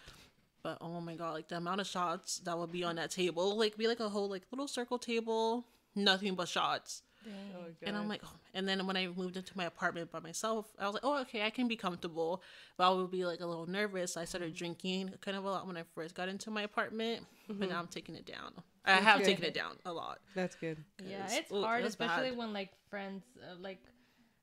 [0.62, 3.56] But oh my god, like the amount of shots that would be on that table,
[3.56, 7.02] like be like a whole like little circle table, nothing but shots.
[7.28, 8.30] Oh, And I'm like, oh.
[8.54, 11.44] and then when I moved into my apartment by myself, I was like, oh, okay,
[11.44, 12.40] I can be comfortable.
[12.76, 14.16] But I would be like a little nervous.
[14.16, 17.68] I started drinking kind of a lot when I first got into my apartment, but
[17.68, 18.52] now I'm taking it down.
[18.84, 19.26] I have good.
[19.26, 20.18] taken it down a lot.
[20.36, 22.38] that's good Yeah, it's ooh, hard, that's especially bad.
[22.38, 23.82] when like friends, uh, like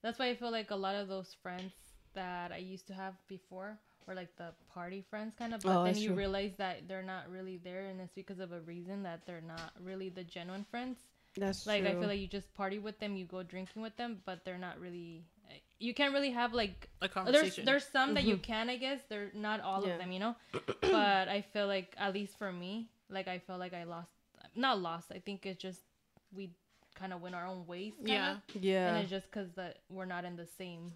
[0.01, 1.71] that's why I feel like a lot of those friends
[2.13, 3.77] that I used to have before
[4.08, 5.62] were like the party friends kind of.
[5.62, 6.18] But Oh, then you true.
[6.18, 9.74] realize that they're not really there, and it's because of a reason that they're not
[9.84, 10.98] really the genuine friends.
[11.36, 11.89] that's Like true.
[11.92, 14.58] I feel like you just party with them, you go drinking with them, but they're
[14.58, 15.24] not really.
[15.80, 17.66] You can't really have like A there's conversation.
[17.66, 18.41] there's some that you mm-hmm.
[18.41, 19.93] can I guess they're not all Yeah.
[19.93, 20.36] of them you know
[20.82, 24.10] but I feel like at least for me like I feel like I lost
[24.56, 25.82] not lost I think it's just
[26.34, 26.51] we
[26.95, 28.14] kind of went our own ways kinda.
[28.14, 28.36] yeah.
[28.62, 30.93] yeah and it's just because that we're not in the same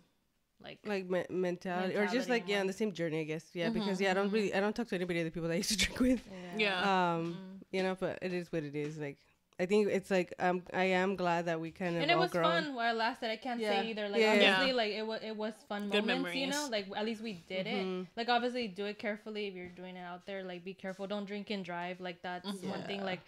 [0.63, 3.65] like like me- mentality, or just like yeah on the same journey i guess yeah
[3.69, 5.57] Mm-hmm, because yeah i don't really i don't talk to anybody the people that i
[5.57, 6.21] used to drink with
[6.57, 7.13] Yeah.
[7.15, 7.37] um
[7.71, 9.17] you know but it is what it is like
[9.59, 12.29] I think it's like um, I am glad that we kind of and it was
[12.29, 12.43] grown.
[12.43, 13.31] fun while it lasted.
[13.31, 13.81] I can't Yeah.
[13.81, 14.07] say either.
[14.07, 14.33] Like Yeah.
[14.33, 14.73] obviously, Yeah.
[14.75, 16.35] like it was it was fun Good moments.
[16.37, 18.01] You know, like at least we did Mhm.
[18.03, 18.07] it.
[18.15, 20.43] Like obviously, do it carefully if you're doing it out there.
[20.43, 21.07] Like be careful.
[21.07, 21.99] Don't drink and drive.
[21.99, 23.03] Like that's one thing.
[23.03, 23.21] Like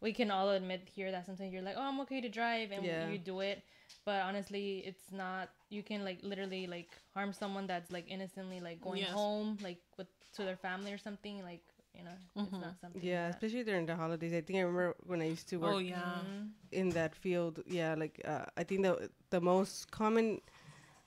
[0.00, 2.84] we can all admit here that sometimes you're like, oh, I'm okay to drive, and
[2.84, 3.08] Yeah.
[3.08, 3.62] you do it.
[4.04, 5.48] But honestly, it's not.
[5.68, 9.12] You can like literally like harm someone that's like innocently like going Yes.
[9.12, 11.42] home like with to their family or something.
[11.42, 11.62] Like
[11.94, 12.60] you know, it's Mhm.
[12.60, 13.02] not something.
[13.02, 14.32] Yeah, that- especially during the holidays.
[14.32, 16.22] I think I remember when I used to work Oh yeah.
[16.22, 16.50] Mhm.
[16.72, 17.62] in that field.
[17.66, 20.40] Yeah, like uh, I think the the most common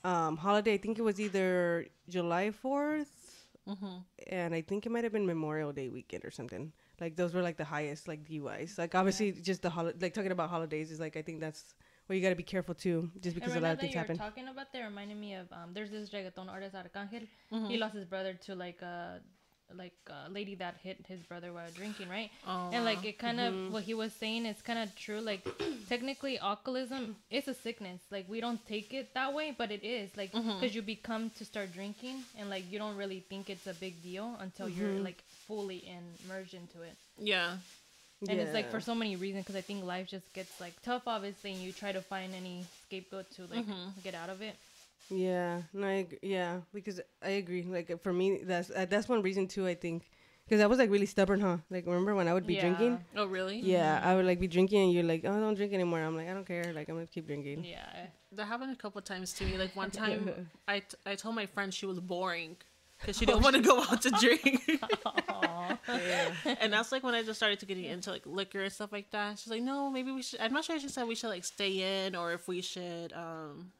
[0.04, 0.74] um, holiday.
[0.74, 3.98] I think it was either July Fourth, Mm-hmm.
[4.28, 6.72] and I think it might have been Memorial Day weekend or something.
[7.00, 8.78] Like those were like the highest like DUIs.
[8.78, 11.76] Like obviously just the hol- like talking about holidays is like I think that's
[12.10, 14.18] where you got to be careful too, just because a lot of things happen.
[14.18, 17.28] talking about that reminded me of um, there's this reggaeton artist Arcangel.
[17.54, 17.68] Mm-hmm.
[17.70, 19.20] He lost his brother to like a
[19.76, 22.32] like a lady that hit his brother while drinking, right?
[22.48, 23.68] Oh, and like it kind Mm-hmm.
[23.68, 25.20] of what he was saying is kind of true.
[25.22, 25.48] Like
[25.88, 28.02] technically, alcoholism is a sickness.
[28.10, 30.76] Like we don't take it that way, but it is like because Mm-hmm.
[30.76, 34.36] you become to start drinking, and like you don't really think it's a big deal
[34.40, 34.80] until Mm-hmm.
[34.82, 36.96] you're like fully in, immersed into it.
[37.20, 37.58] yeah.
[38.28, 41.04] And it's like for so many reasons because I think life just gets like tough,
[41.08, 44.00] obviously, and you try to find any scapegoat to like Mm-hmm.
[44.04, 44.56] get out of it.
[45.10, 47.64] Yeah, no, I, ag- yeah, because I agree.
[47.64, 49.66] Like for me, that's uh, that's one reason too.
[49.66, 50.04] I think
[50.46, 51.58] because I was like really stubborn, huh?
[51.72, 52.62] Like remember when I would be Yeah.
[52.62, 53.00] drinking?
[53.16, 53.60] Oh really?
[53.60, 56.00] Yeah, I would like be drinking, and you're like, oh, don't drink anymore.
[56.02, 56.72] I'm like, I don't care.
[56.76, 57.64] Like I'm gonna keep drinking.
[57.66, 58.08] Yeah.
[58.34, 59.58] That happened a couple times to me.
[59.58, 60.30] Like one time,
[60.68, 62.58] I, t- I told my friend she was boring
[63.00, 64.70] because she Oh, didn't want to go out to drink.
[66.46, 69.12] And that's like when I just started to getting into like liquor and stuff like
[69.12, 69.40] that.
[69.40, 70.40] She's like, no, maybe we should.
[70.40, 73.14] I'm not sure if she said we should like stay in or if we should.
[73.14, 73.72] um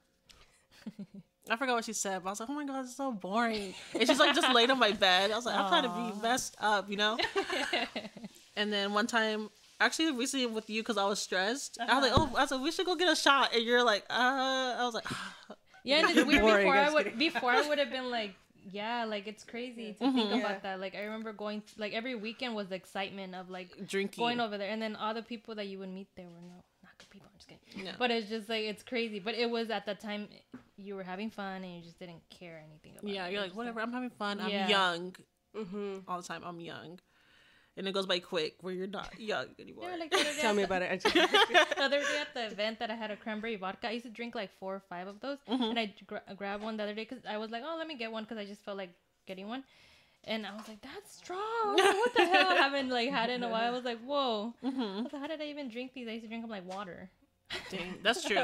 [1.52, 3.74] I forgot what she said, but I was like, oh my god, it's so boring.
[3.94, 5.32] And she's like, just laid on my bed.
[5.32, 7.18] I was like, I'm trying to be messed up, you know.
[8.56, 9.50] and then one time.
[9.82, 11.78] Actually, recently with you because I was stressed.
[11.80, 13.82] I was like, "Oh, I was like, we should go get a shot," and you're
[13.82, 15.06] like, "Uh," I was like,
[15.86, 16.42] Yeah, and it's weird.
[16.42, 17.18] Boring, Before I would, kidding.
[17.20, 18.36] before I would have been like,
[18.72, 20.80] yeah, like it's crazy to think about that.
[20.80, 24.22] Like I remember going, like every weekend was the excitement of like drinking.
[24.22, 26.64] going over there, and then all the people that you would meet there were no,
[26.84, 27.30] not good people.
[27.32, 27.86] I'm just kidding.
[27.86, 27.92] No.
[27.98, 29.20] But it's just like it's crazy.
[29.20, 30.28] But it was at the time
[30.78, 33.10] you were having fun and you just didn't care anything about.
[33.12, 33.32] Yeah, it.
[33.34, 33.82] you're It like, was whatever.
[33.82, 34.40] I'm having fun.
[34.40, 34.68] I'm Yeah.
[34.68, 35.16] young
[35.56, 36.44] hmm all the time.
[36.46, 37.00] I'm young,
[37.80, 39.86] and it goes by quick where you're not young anymore.
[39.90, 40.92] Yeah, like the Tell me about it.
[40.92, 44.06] I the other day at the event that I had a cranberry vodka, I used
[44.06, 45.64] to drink like four or five of those, mm-hmm.
[45.64, 47.96] and I gra- grabbed one the other day because I was like, oh, let me
[47.96, 48.92] get one because I just felt like
[49.26, 49.64] getting one,
[50.26, 51.40] and I was like, that's strong.
[51.40, 52.50] I was like, what the hell?
[52.50, 53.64] I haven't like had it in a while.
[53.64, 54.54] I was like, whoa.
[54.64, 56.08] I was like, how did I even drink these?
[56.08, 57.10] I used to drink them like water.
[57.72, 58.36] Dang, that's true.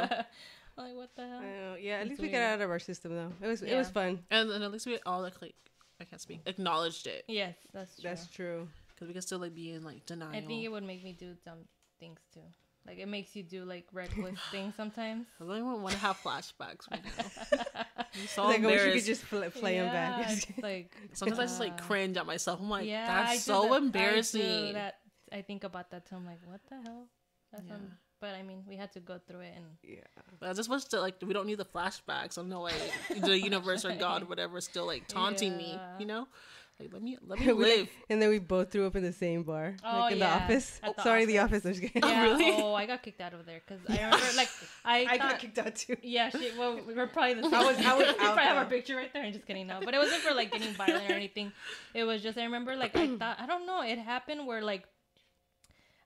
[0.78, 1.40] Like, what the hell?
[1.40, 2.42] I know, yeah, at It's least we weird.
[2.42, 3.32] got out of our system though.
[3.42, 4.20] It was it was fun.
[4.32, 5.56] and then at least we all like, like
[6.02, 8.04] I can't speak, acknowledged it Yes, that's true.
[8.10, 8.68] That's true.
[8.96, 10.32] Because we can still like be in like denial.
[10.32, 11.60] I think it would make me do dumb
[12.00, 12.42] things too.
[12.88, 15.26] Like it makes you do like reckless things sometimes.
[15.42, 17.64] I don't even want to have flashbacks right now.
[17.98, 19.92] I'm so like I wish you could just fl- play them Yeah,
[20.22, 20.32] back.
[20.32, 22.60] it's like Sometimes I just like uh, cringe at myself.
[22.62, 24.74] I'm like, yeah, that's do so that- I embarrassing.
[24.74, 24.96] that
[25.32, 26.16] I think about that too.
[26.16, 27.08] I'm like, what the hell?
[27.52, 27.74] That's Yeah.
[27.74, 27.92] un-
[28.22, 30.00] but I mean, we had to go through it, and yeah.
[30.40, 32.38] But I just wish to like we don't need the flashbacks.
[32.38, 32.74] I know like
[33.20, 35.74] the universe or God or whatever is still like taunting me.
[35.74, 36.00] Yeah.
[36.00, 36.28] You know,
[36.80, 37.88] like let me let me live.
[38.10, 40.44] and then we both threw up in the same bar, Oh, like in yeah, the
[40.44, 40.82] office.
[40.96, 41.66] the Sorry, the office.
[41.66, 41.78] office.
[41.78, 42.10] I'm just kidding.
[42.10, 42.52] yeah, really?
[42.62, 44.50] oh, I got kicked out of there because I remember like
[44.84, 45.96] I, I thought, got kicked out too.
[46.04, 47.54] Yeah, she, well, we were probably the same.
[47.54, 49.24] I was- I was we probably have our picture right there.
[49.24, 49.80] I'm just kidding, no.
[49.84, 51.52] But it wasn't for like getting violent or anything.
[51.94, 53.82] It was just I remember like I thought I don't know.
[53.82, 54.84] It happened where like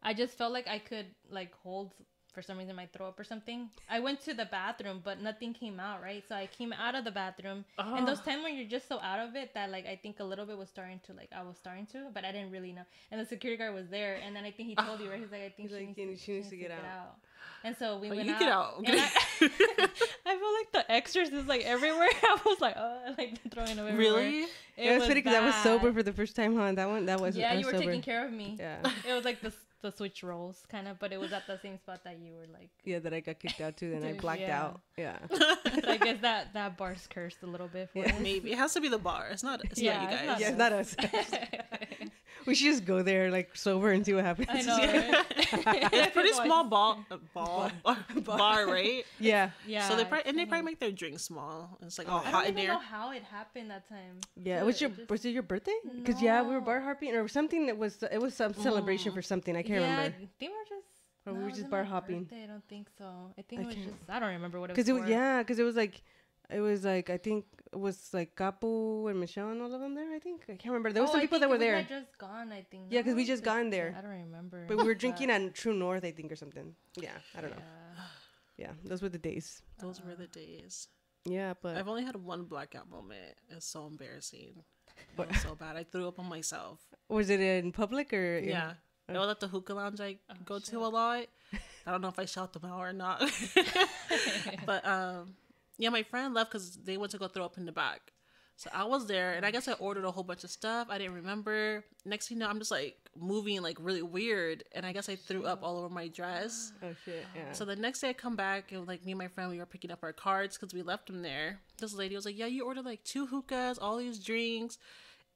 [0.04, 1.94] I just felt like I could like hold
[2.34, 3.70] for some reason my throw up or something.
[3.90, 6.02] I went to the bathroom, but nothing came out.
[6.02, 8.30] Right, so I came out of the bathroom, and those ah.
[8.30, 10.58] times when you're just so out of it that like I think a little bit
[10.58, 12.84] was starting to like I was starting to, but I didn't really know.
[13.12, 15.20] And the security guard was there, and then I think he told you right.
[15.20, 17.16] He's like, I think He's she, like, needs, "She needs to get out."
[17.64, 18.40] And so we Like, went you out.
[18.40, 18.74] get out.
[18.86, 19.04] and I,
[20.26, 22.08] I feel like the extras is like everywhere.
[22.24, 24.16] I was like, oh, like throwing up everywhere.
[24.16, 24.46] really?
[24.78, 26.72] It, was funny because I was sober for the first time, huh?
[26.74, 27.84] That one, that was Yeah, I you were sober.
[27.86, 28.56] taking care of me.
[28.58, 28.78] Yeah,
[29.08, 29.52] It was like the
[29.82, 32.48] the switch roles kind of, but it was at the same spot that you were
[32.54, 32.70] like.
[32.84, 33.92] yeah, that I got kicked out too.
[33.92, 34.62] Then I blacked yeah.
[34.64, 34.82] out.
[34.98, 38.14] Yeah, So I guess that that bar's cursed a little bit for Yeah.
[38.16, 38.20] us.
[38.22, 39.28] Maybe it has to be the bar.
[39.32, 39.62] It's not.
[39.66, 40.28] It's Yeah, not you it's guys.
[40.28, 42.10] not yeah, it's not us.
[42.50, 44.50] we should just go there like sober and see what happens.
[44.52, 44.78] I know.
[45.66, 45.90] Right?
[45.94, 47.72] It's pretty small ball, uh, ball,
[48.24, 49.04] bar, right?
[49.20, 49.88] Yeah, Yeah.
[49.88, 51.78] so they probably and they probably make their drinks small.
[51.82, 52.74] It's like Oh, all I hot don't in even there.
[52.74, 54.16] know how it happened that time.
[54.36, 54.60] yeah.
[54.60, 55.78] So Was it your just- was it your birthday?
[56.04, 57.66] Because yeah, we were bar hopping or something.
[57.68, 59.56] That was it was some celebration for something.
[59.56, 60.18] I can't yeah, remember.
[60.40, 60.86] They were just.
[61.26, 62.24] Or we were just bar hopping.
[62.24, 63.06] birthday, I don't think so.
[63.38, 64.10] I think I it was can't- just.
[64.10, 64.76] I don't remember what it was.
[64.78, 65.10] Because it was for.
[65.10, 66.02] yeah, because it was like
[66.50, 69.94] It was like I think it was like Capu and Michelle and all of them
[69.94, 70.12] there.
[70.14, 70.92] I think I can't remember.
[70.92, 72.52] There was Oh, some I people think that were we there, had just gone.
[72.52, 72.88] I think.
[72.90, 73.94] Yeah, 'cause we just gone there.
[73.98, 74.66] I don't remember.
[74.68, 76.76] but we were drinking at True North, I think, or something.
[76.96, 77.58] Yeah, I don't know.
[77.62, 78.04] Yeah.
[78.60, 79.62] Yeah, those were the days.
[79.80, 80.90] Those were the days.
[81.24, 83.36] Yeah, but I've only had one blackout moment.
[83.50, 84.64] It's so embarrassing.
[85.00, 85.30] It What?
[85.30, 85.78] was so bad.
[85.78, 86.80] I threw up on myself.
[87.08, 88.74] was it in public or in- Yeah.
[89.08, 90.66] It was at the hookah lounge I Oh, go shit.
[90.76, 91.26] to a lot.
[91.88, 93.24] I don't know if I shout them out or not.
[94.66, 95.36] but um,
[95.80, 98.12] yeah, my friend left because they went to go throw up in the back.
[98.58, 100.88] So I was there, and I guess I ordered a whole bunch of stuff.
[100.90, 101.86] I didn't remember.
[102.04, 105.16] Next thing you know, I'm just like moving like really weird, and I guess I
[105.16, 106.74] threw up all over my dress.
[106.84, 107.26] Oh shit!
[107.34, 107.54] Yeah.
[107.54, 109.66] So the next day I come back and like me and my friend we were
[109.66, 111.62] picking up our cards because we left them there.
[111.78, 114.78] This lady was like, "Yeah, you ordered like two hookahs, all these drinks,"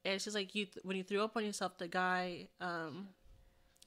[0.04, 3.08] and she's like, "You when you threw up on yourself, the guy um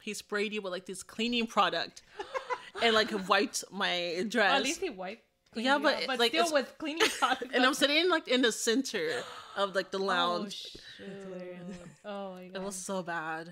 [0.00, 2.00] he sprayed you with like this cleaning product
[2.82, 5.25] and like wiped my dress." at least he wiped.
[5.56, 7.50] Cleaned Yeah, but up, but like, still with cleaning products.
[7.54, 9.22] and I'm sitting like in the center
[9.56, 10.54] of like the Oh, lounge.
[10.96, 11.08] shoot.
[12.04, 13.48] oh my god, it was so bad.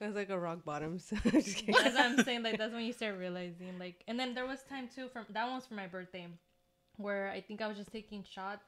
[0.00, 0.98] It was like a rock bottom.
[0.98, 1.74] So just kidding.
[1.74, 2.42] That's what I'm saying.
[2.42, 3.78] Like that's when you start realizing.
[3.78, 5.08] Like, and then there was time too.
[5.12, 6.26] From that one was for my birthday,
[6.96, 8.66] where I think I was just taking shots.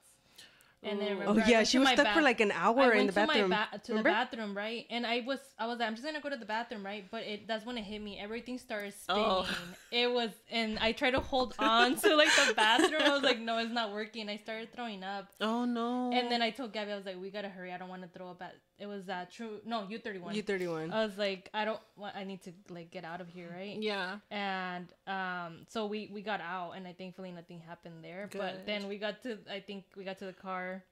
[0.84, 1.10] And then oh.
[1.18, 3.06] remember Oh yeah, went she was my stuck for like an I hour went in
[3.06, 3.50] the to my bathroom.
[3.50, 4.10] ba- to Remember?
[4.10, 4.86] the bathroom, right?
[4.90, 7.04] And I was, I was like, I'm just gonna go to the bathroom, right?
[7.10, 8.18] But it that's when it hit me.
[8.20, 9.44] Everything started oh.
[9.44, 9.58] spinning.
[9.72, 9.76] Oh.
[9.90, 13.02] It was, and I tried to hold on to like the bathroom.
[13.02, 14.28] I was like, no, it's not working.
[14.28, 16.12] I started throwing up, Oh no.
[16.12, 17.72] and then I told Gabby, I was like, we gotta hurry.
[17.72, 18.54] I don't want to throw up at.
[18.78, 19.60] It was that true.
[19.64, 20.34] No, U thirty one.
[20.34, 20.92] You thirty one.
[20.92, 22.16] I was like, I don't want.
[22.16, 23.76] I need to like get out of here, right?
[23.80, 24.16] yeah.
[24.30, 28.40] and um so we we got out and i thankfully nothing happened there Good.
[28.40, 30.82] but then we got to i think we got to the car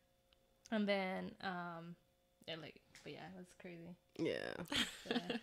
[0.70, 1.96] and then um
[2.46, 2.74] yeah, like
[3.04, 4.54] but yeah it was crazy Yeah.
[5.10, 5.36] Yeah.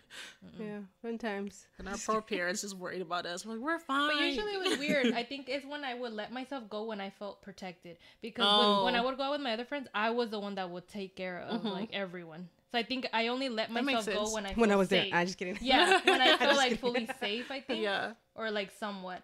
[0.58, 0.78] Yeah.
[1.02, 1.66] Fun times.
[1.78, 3.44] And our poor parents just worried about us.
[3.44, 4.08] We're like, we're fine.
[4.16, 7.00] but usually it was weird i think it's when i would let myself go when
[7.00, 8.84] i felt protected because Oh.
[8.84, 10.70] when, when i would go out with my other friends i was the one that
[10.70, 14.46] would take care of like everyone so i think i only let myself go when
[14.46, 15.14] i When I felt was there, safe.
[15.14, 15.58] I just kidding.
[15.60, 16.78] yeah when i feel Just like kidding.
[16.78, 18.12] fully safe i think Yeah.
[18.34, 19.20] or like somewhat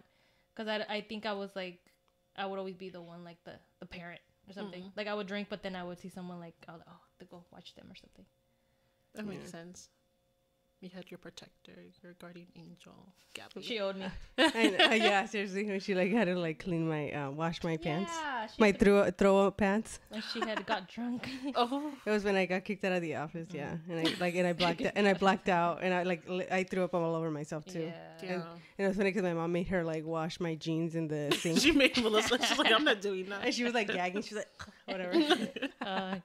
[0.55, 1.79] because I, I think i was like
[2.35, 4.97] i would always be the one like the the parent or something Mm-hmm.
[4.99, 7.43] like i would drink but then i would see someone like oh, oh to go
[7.51, 8.25] watch them or something
[9.15, 9.89] That makes sense.
[10.79, 11.71] You had your protector,
[12.03, 12.93] your guardian angel,
[13.33, 13.63] Gabby.
[13.65, 14.05] she owed me
[14.37, 14.43] I,
[14.91, 18.11] uh, yeah, seriously, when she like had to like clean my, uh, wash my pants,
[18.13, 19.99] yeah my did- throw throw up pants.
[20.09, 23.15] when she had got drunk oh, It was when I got kicked out of the
[23.15, 23.47] office.
[23.51, 23.91] Yeah, Mm-hmm.
[23.91, 26.45] and I like and I blacked out, and I blacked out, and I like li-
[26.51, 27.79] I threw up all over myself too.
[27.89, 28.43] yeah yeah.
[28.77, 31.35] And it was funny because my mom made her like wash my jeans in the
[31.41, 32.37] sink, she made Melissa.
[32.45, 33.43] She's like, I'm not doing that.
[33.45, 34.21] and she was like gagging.
[34.21, 35.13] She was like, whatever.
[35.81, 36.21] oh gosh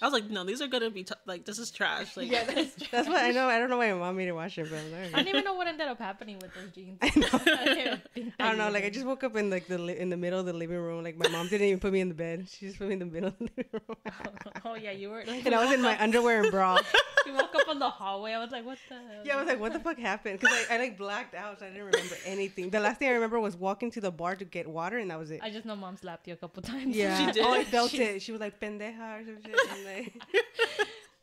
[0.00, 2.16] I was like, no, these are gonna be t- like this is trash.
[2.16, 3.48] Like, yeah, that's, that's what I know.
[3.48, 5.44] I don't know why my mom made me wash it, but I'm I don't even
[5.44, 6.98] know what ended up happening with those jeans.
[7.02, 8.70] I, didn't even think that I don't know.
[8.70, 10.78] Like I just woke up in like the li- in the middle of the living
[10.78, 11.02] room.
[11.04, 12.46] Like my mom didn't even put me in the bed.
[12.50, 13.96] She just put me in the middle of the living room.
[14.06, 15.24] Oh, oh yeah, you were.
[15.26, 16.78] Like, and I was in my underwear and bra.
[17.26, 18.32] you woke up on the hallway.
[18.32, 18.94] I was like, what the?
[18.94, 19.04] Hell?
[19.24, 20.40] Yeah, I was like, what the fuck happened?
[20.40, 22.70] Because I, I like blacked out, so I didn't remember anything.
[22.70, 25.18] The last thing I remember was walking to the bar to get water, and that
[25.18, 25.40] was it.
[25.42, 26.94] I just know mom slapped you a couple times.
[26.94, 27.44] Yeah, She did?
[27.44, 28.03] Oh, I felt it.
[28.18, 29.58] She was like pendeja or some shit.
[29.70, 30.22] And like,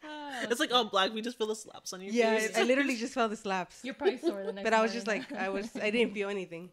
[0.03, 1.13] Ah, it's like all black.
[1.13, 2.51] We just feel the slaps on your yeah, face.
[2.53, 3.79] Yeah, I literally just felt the slaps.
[3.83, 4.63] You're probably sore the next.
[4.63, 6.69] But I was just like, I was, I didn't feel anything.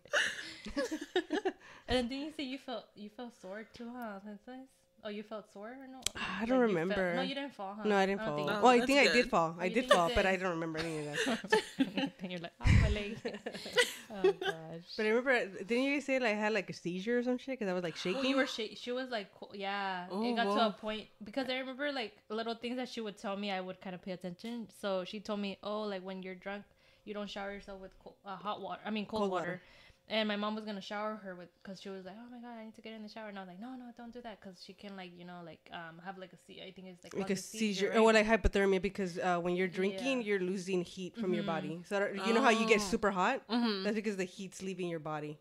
[1.88, 4.20] And then didn't you say you felt you felt sore too, huh?
[4.24, 4.68] That's nice.
[5.04, 6.00] Oh, you felt sore or no?
[6.16, 6.94] I don't you remember.
[6.94, 7.82] Felt, no, you didn't fall, huh?
[7.88, 8.36] No, I didn't don't fall.
[8.36, 8.60] think No.
[8.62, 9.56] oh, I that's think I did fall.
[9.58, 10.26] I did think you fall, but.
[10.26, 11.62] I don't remember any of that.
[12.20, 13.16] and you're like, oh my leg.
[14.10, 14.82] oh gosh.
[14.96, 17.38] But I remember, didn't you guys say like I had like a seizure or some
[17.38, 17.58] shit?
[17.58, 18.24] Because I was like Oh, shaking.
[18.30, 21.48] you were sh- she was like co- yeah Oh, it got to a point because
[21.48, 24.12] i remember like little things that she would tell me i would kind of pay
[24.12, 26.64] attention so she told me oh like when you're drunk
[27.04, 29.44] you don't shower yourself with co- uh, hot water i mean cold, Cold water.
[29.44, 29.62] water.
[30.10, 32.58] And my mom was gonna shower her with because she was like oh my god
[32.58, 34.20] i need to get in the shower and i was like no no don't do
[34.22, 36.86] that because she can like you know like um have like a se- i think
[36.88, 37.98] it's like, like a a seizure, right?
[37.98, 40.12] or well, like hypothermia, because uh, when you're drinking, Yeah.
[40.14, 40.28] Mm-hmm.
[40.28, 41.80] you're losing heat from your body.
[41.88, 42.90] So I don't- you know how you get Oh.
[42.94, 43.46] super hot?
[43.48, 43.84] Mhm.
[43.84, 45.38] That's because the heat's leaving your body.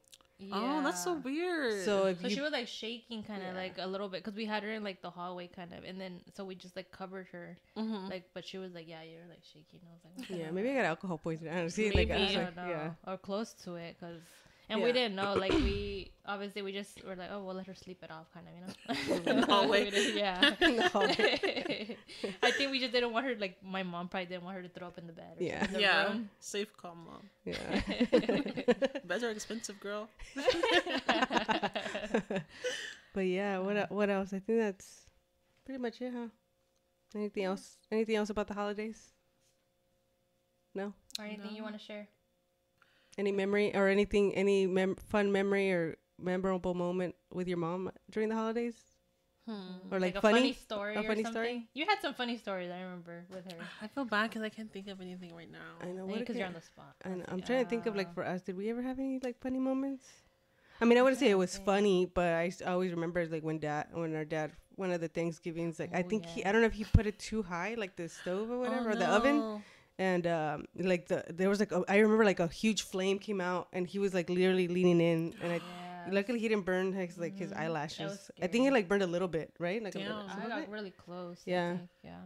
[0.52, 1.84] Oh, that's so weird.
[1.84, 3.62] So if So you she was like shaking kind of Yeah.
[3.64, 6.00] like a little bit because we had her in like the hallway kind of, and
[6.00, 8.10] then so we just like covered her, Mhm.
[8.10, 9.80] like, but she was like, yeah, you're like shaking.
[9.90, 11.54] I was like, yeah, maybe I got alcohol poisoning.
[11.54, 11.90] I don't see.
[11.90, 13.12] maybe like, I was I like, don't know, yeah.
[13.12, 14.22] or close to it, cause
[14.70, 15.34] and we didn't know.
[15.34, 18.46] Like we obviously we just were like, oh, we'll let her sleep it off, kind
[18.48, 19.32] of, you know.
[19.32, 19.86] In the hallway.
[19.86, 20.56] We didn't- yeah.
[20.62, 20.90] No.
[22.44, 23.36] I think we just didn't want her.
[23.36, 25.38] Like my mom probably didn't want her to throw up in the bed.
[25.40, 25.66] Or Yeah.
[25.68, 26.30] the yeah, room.
[26.40, 27.30] safe, calm, mom.
[27.46, 27.82] Yeah.
[29.06, 30.10] Beds are expensive, girl.
[33.14, 34.34] but yeah, what um, what else?
[34.34, 35.06] I think that's
[35.66, 36.28] pretty much it, huh?
[37.16, 37.78] Anything else?
[37.92, 39.12] Anything else about the holidays?
[40.76, 40.94] No.
[41.18, 42.08] or anything you want to share?
[43.18, 44.34] Any memory or anything?
[44.36, 48.76] Any mem- fun memory or memorable moment with your mom during the holidays,
[49.46, 49.92] Hmm.
[49.92, 50.40] or like, a funny?
[50.40, 51.32] funny story a or funny something.
[51.32, 51.68] story?
[51.74, 52.70] You had some funny stories.
[52.70, 53.58] I remember with her.
[53.82, 55.80] I feel bad because I can't think of anything right now.
[55.82, 56.96] I know Because you're on the spot.
[57.06, 57.46] I am it.
[57.46, 60.06] trying to think of like for us, did we ever have any like funny moments?
[60.80, 61.66] I mean, I wouldn't say it was think.
[61.66, 65.80] funny, but I always remember like when dad, when our dad, one of the Thanksgivings,
[65.80, 66.46] like I Oh, think he.
[66.46, 68.94] I don't know if he put it too high, like the stove or whatever, Oh,
[68.94, 69.62] or the oven, no.
[70.00, 73.42] And um, like the there was like a, I remember like a huge flame came
[73.42, 75.62] out, and he was like literally leaning in, and I.
[76.10, 77.60] Luckily, he didn't burn his like his Mhm.
[77.60, 78.32] Eyelashes.
[78.42, 78.68] I think scary.
[78.68, 79.84] it like burned a little bit, right?
[79.84, 80.08] Like a Damn.
[80.08, 80.70] little, I got it.
[80.70, 81.44] really close.
[81.46, 81.76] I Yeah.
[81.78, 82.20] think, Yeah.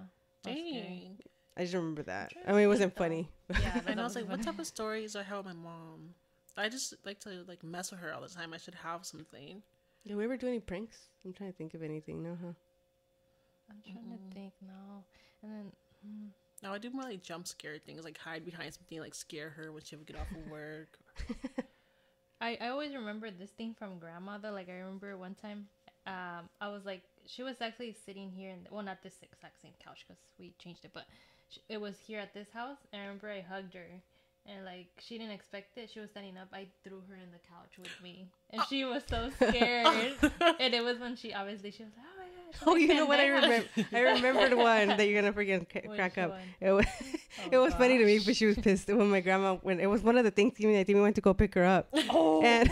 [0.44, 0.84] That was scary.
[0.84, 1.18] Dang.
[1.58, 2.30] I just remember that.
[2.30, 3.28] trying I mean, it wasn't funny.
[3.50, 3.82] Yeah.
[3.88, 6.14] And I was like, what type of stories I have with my mom?
[6.56, 8.54] I just like to like mess with her all the time.
[8.54, 9.64] I should have something.
[10.06, 11.10] Did we ever do any pranks?
[11.26, 12.22] I'm trying to think of anything.
[12.22, 12.54] No, huh?
[13.68, 14.30] I'm trying Mm-mm.
[14.30, 15.04] to think now.
[15.42, 15.72] And then.
[16.06, 16.30] mm,
[16.64, 19.72] No, I do more like jump scare things, like hide behind something, like scare her
[19.72, 21.00] when she would get off of work.
[22.42, 24.52] I, I always remember this thing from grandmother.
[24.52, 25.68] Like I remember one time,
[26.08, 29.74] um, I was like, she was actually sitting here, and well, not this exact same
[29.84, 31.06] couch because we changed it, but
[31.50, 32.78] sh it was here at this house.
[32.92, 33.86] And I remember I hugged her,
[34.46, 35.90] and like she didn't expect it.
[35.92, 36.50] She was standing up.
[36.54, 39.88] I threw her in the couch with me, and she was so scared.
[40.60, 42.41] and it was when she obviously she was like, oh my gosh.
[42.66, 43.68] Oh, like, you know what I remember?
[43.94, 46.32] I remembered one that you're gonna freaking ca- crack up.
[46.32, 46.40] one?
[46.60, 46.86] It was,
[47.46, 49.86] Oh, it was funny to me, but she was pissed when my grandma when it
[49.88, 50.76] was one of the Thanksgiving.
[50.76, 52.70] I think we went to go pick her up, Oh, and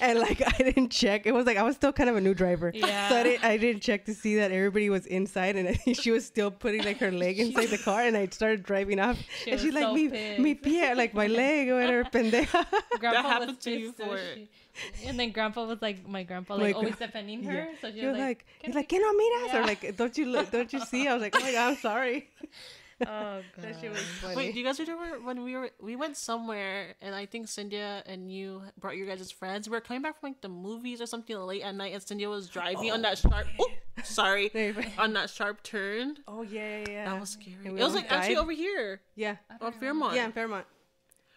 [0.00, 1.26] and like I didn't check.
[1.26, 3.08] It was like I was still kind of a new driver, yeah.
[3.08, 6.24] so I didn't I didn't check to see that everybody was inside, and she was
[6.24, 9.60] still putting like her leg inside the car, and I started driving off, She and
[9.60, 10.08] she's like so me
[10.38, 10.76] me pissed.
[10.80, 12.64] pie like my leg or whatever pendeja.
[13.00, 14.48] grandpa was happened to you pissed, for she-
[15.06, 17.66] and then grandpa was like my grandpa My like always defending her Yeah.
[17.80, 19.62] so she She was was like, like, "Can he's like, "Que no miras?" Yeah.
[19.62, 20.50] Or like, "Don't you look?
[20.50, 22.28] Don't you see?" I was like, "Oh my god, I'm sorry."
[23.06, 24.36] oh That shit was god.
[24.36, 28.02] Wait, do you guys remember when we were we went somewhere and I think Cynthia
[28.06, 29.68] and you brought your guys' friends.
[29.68, 32.28] We were coming back from like the movies or something late at night, and Cynthia
[32.30, 33.46] was driving on that sharp.
[33.60, 33.70] Oh,
[34.04, 34.92] sorry, No, you're fine.
[34.98, 36.16] on that sharp turn.
[36.26, 37.04] oh yeah, yeah, yeah.
[37.06, 37.56] That was scary.
[37.64, 40.14] It was almost like actually over here yeah, on Fairmont.
[40.16, 40.66] yeah, in Fairmont.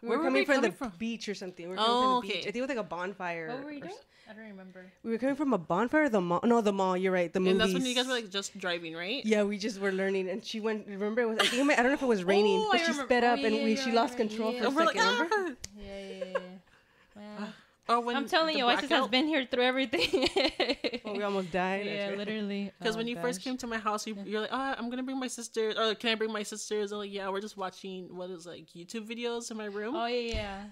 [0.01, 0.91] We Where were were coming we from coming the from?
[0.97, 1.65] beach or something.
[1.65, 2.37] We were coming Oh, from the beach.
[2.37, 2.39] okay.
[2.49, 3.47] I think it was like a bonfire.
[3.49, 6.03] what were you or doing s- i don't remember We were coming from a bonfire
[6.03, 6.39] or the mall.
[6.43, 6.95] No, the mall.
[6.95, 7.31] You're right.
[7.33, 7.51] The movies.
[7.53, 9.25] and that's when you guys were like just driving, right?
[9.25, 10.87] Yeah, we just were learning, and she went.
[10.87, 11.37] Remember, it was.
[11.39, 12.91] I think it might, I don't know if it was raining, Oh, but I she
[12.91, 14.59] remember- sped oh, up, yeah, and we yeah, she I lost remember, control yeah.
[14.59, 15.13] for a And we're like, second.
[15.19, 15.35] remember?
[15.35, 15.69] ah!
[15.75, 16.25] yeah yeah yeah,
[17.17, 17.39] yeah.
[17.39, 17.47] Wow.
[17.91, 20.29] Oh, when i'm telling the you Oisis has been here through everything
[21.05, 21.85] Oh, we almost died.
[21.85, 22.17] Yeah right.
[22.17, 24.89] literally Because Oh, when you first came to my house, you, you're like, oh, I'm
[24.89, 25.75] gonna bring my sisters.
[25.75, 26.91] Or can I bring my sisters?
[26.91, 29.95] I'm like, yeah, we're just watching what is like YouTube videos in my room.
[29.95, 30.63] Oh yeah, yeah.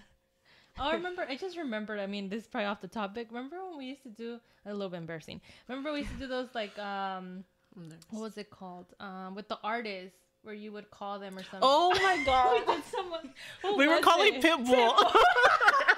[0.79, 1.25] Oh, I remember.
[1.27, 1.99] I just remembered.
[1.99, 3.27] I mean, this is probably off the topic.
[3.31, 5.41] Remember when we used to do a little bit embarrassing.
[5.67, 7.43] Remember we used to do those like um,
[8.09, 8.93] what was it called?
[8.99, 11.59] Um, with the artists where you would call them or something.
[11.61, 12.53] Oh my god!
[12.59, 12.75] we god.
[12.75, 13.77] did someone.
[13.77, 14.43] we were calling it?
[14.43, 14.93] Pitbull.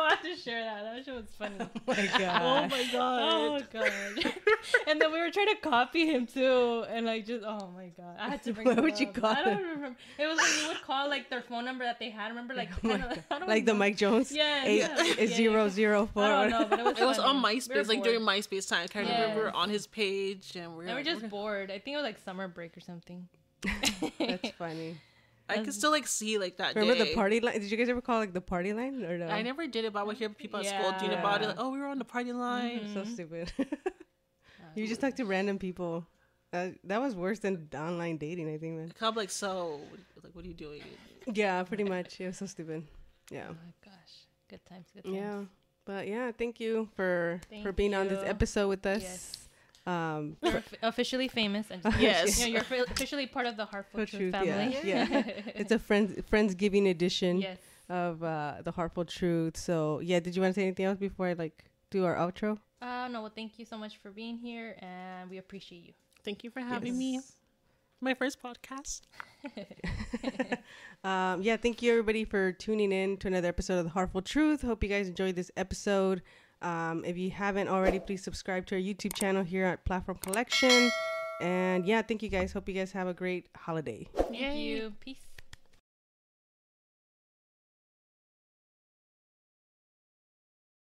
[0.02, 0.82] I have to share that.
[0.82, 1.56] That shit was funny.
[1.88, 2.42] Oh my god.
[2.42, 3.22] oh my god.
[3.22, 3.90] Oh god.
[4.24, 4.32] god!
[4.88, 8.16] and then we were trying to copy him too, and like just oh my god,
[8.18, 8.66] I had to bring.
[8.66, 9.14] What it would you up.
[9.14, 9.68] call I don't him?
[9.68, 9.96] remember.
[10.18, 12.28] It was when you would call like their phone number that they had.
[12.28, 13.24] Remember, like Oh kinda- God.
[13.30, 13.74] I don't Like the.
[13.74, 14.32] Mike Jones.
[14.32, 15.68] Yeah, Eight yeah, it's yeah, zero yeah.
[15.70, 16.24] zero four.
[16.24, 16.98] I don't know, but it was.
[16.98, 17.54] It was on funny.
[17.54, 18.20] We MySpace, like during.
[18.20, 18.88] MySpace time.
[18.94, 20.82] I remember we were on his page and we were.
[20.90, 21.70] And we're just we're- bored.
[21.70, 23.28] I think it was like summer break or something.
[24.18, 24.96] That's funny.
[25.48, 26.74] I could still like see like that.
[26.74, 27.10] Remember day.
[27.10, 27.60] the party line?
[27.60, 29.26] Did you guys ever call like the party line or no?
[29.26, 31.44] I never did it, but I would hear people at school doing about it.
[31.44, 31.48] Yeah.
[31.48, 32.80] Like, oh, we were on the party line.
[32.80, 32.94] Mhm.
[32.94, 33.52] So stupid.
[34.74, 36.06] you just talk to random people.
[36.52, 38.92] Uh, that was worse than online dating, I think, man.
[39.00, 39.80] I'm like, so,
[40.22, 40.82] like, what are you doing?
[41.32, 42.20] Yeah, pretty much.
[42.20, 42.86] It was so stupid.
[43.30, 43.46] Yeah.
[43.50, 45.16] Oh my gosh, good times, good times.
[45.16, 45.42] Yeah.
[45.84, 49.02] But yeah, thank you for for Thank being on this episode with us.
[49.02, 49.45] Yes.
[49.86, 51.66] Um, You're of- officially famous.
[51.70, 52.38] And Yes.
[52.40, 54.88] you know, you're offi- officially part of the Heartful For Truth, Truth, yeah, family.
[54.88, 55.22] yeah.
[55.54, 57.58] it's a friends friendsgiving edition yes.
[57.88, 59.56] of uh, the Heartful Truth.
[59.56, 62.58] So yeah, did you want to say anything else before I like do our outro?
[62.82, 65.92] Uh, no, well, thank you so much for being here, and we appreciate you.
[66.24, 67.20] Thank you for having me.
[68.00, 69.02] My first podcast.
[71.04, 74.62] Um, yeah, thank you everybody for tuning in to another episode of the Heartful Truth.
[74.62, 76.20] Hope you guys enjoyed this episode.
[76.62, 80.90] Um, if you haven't already, please subscribe to our YouTube channel here at Platform Collection.
[81.40, 82.52] And yeah, thank you guys.
[82.52, 84.08] Hope you guys have a great holiday.
[84.16, 84.58] Thank Yay.
[84.58, 84.92] you.
[85.00, 85.25] Peace.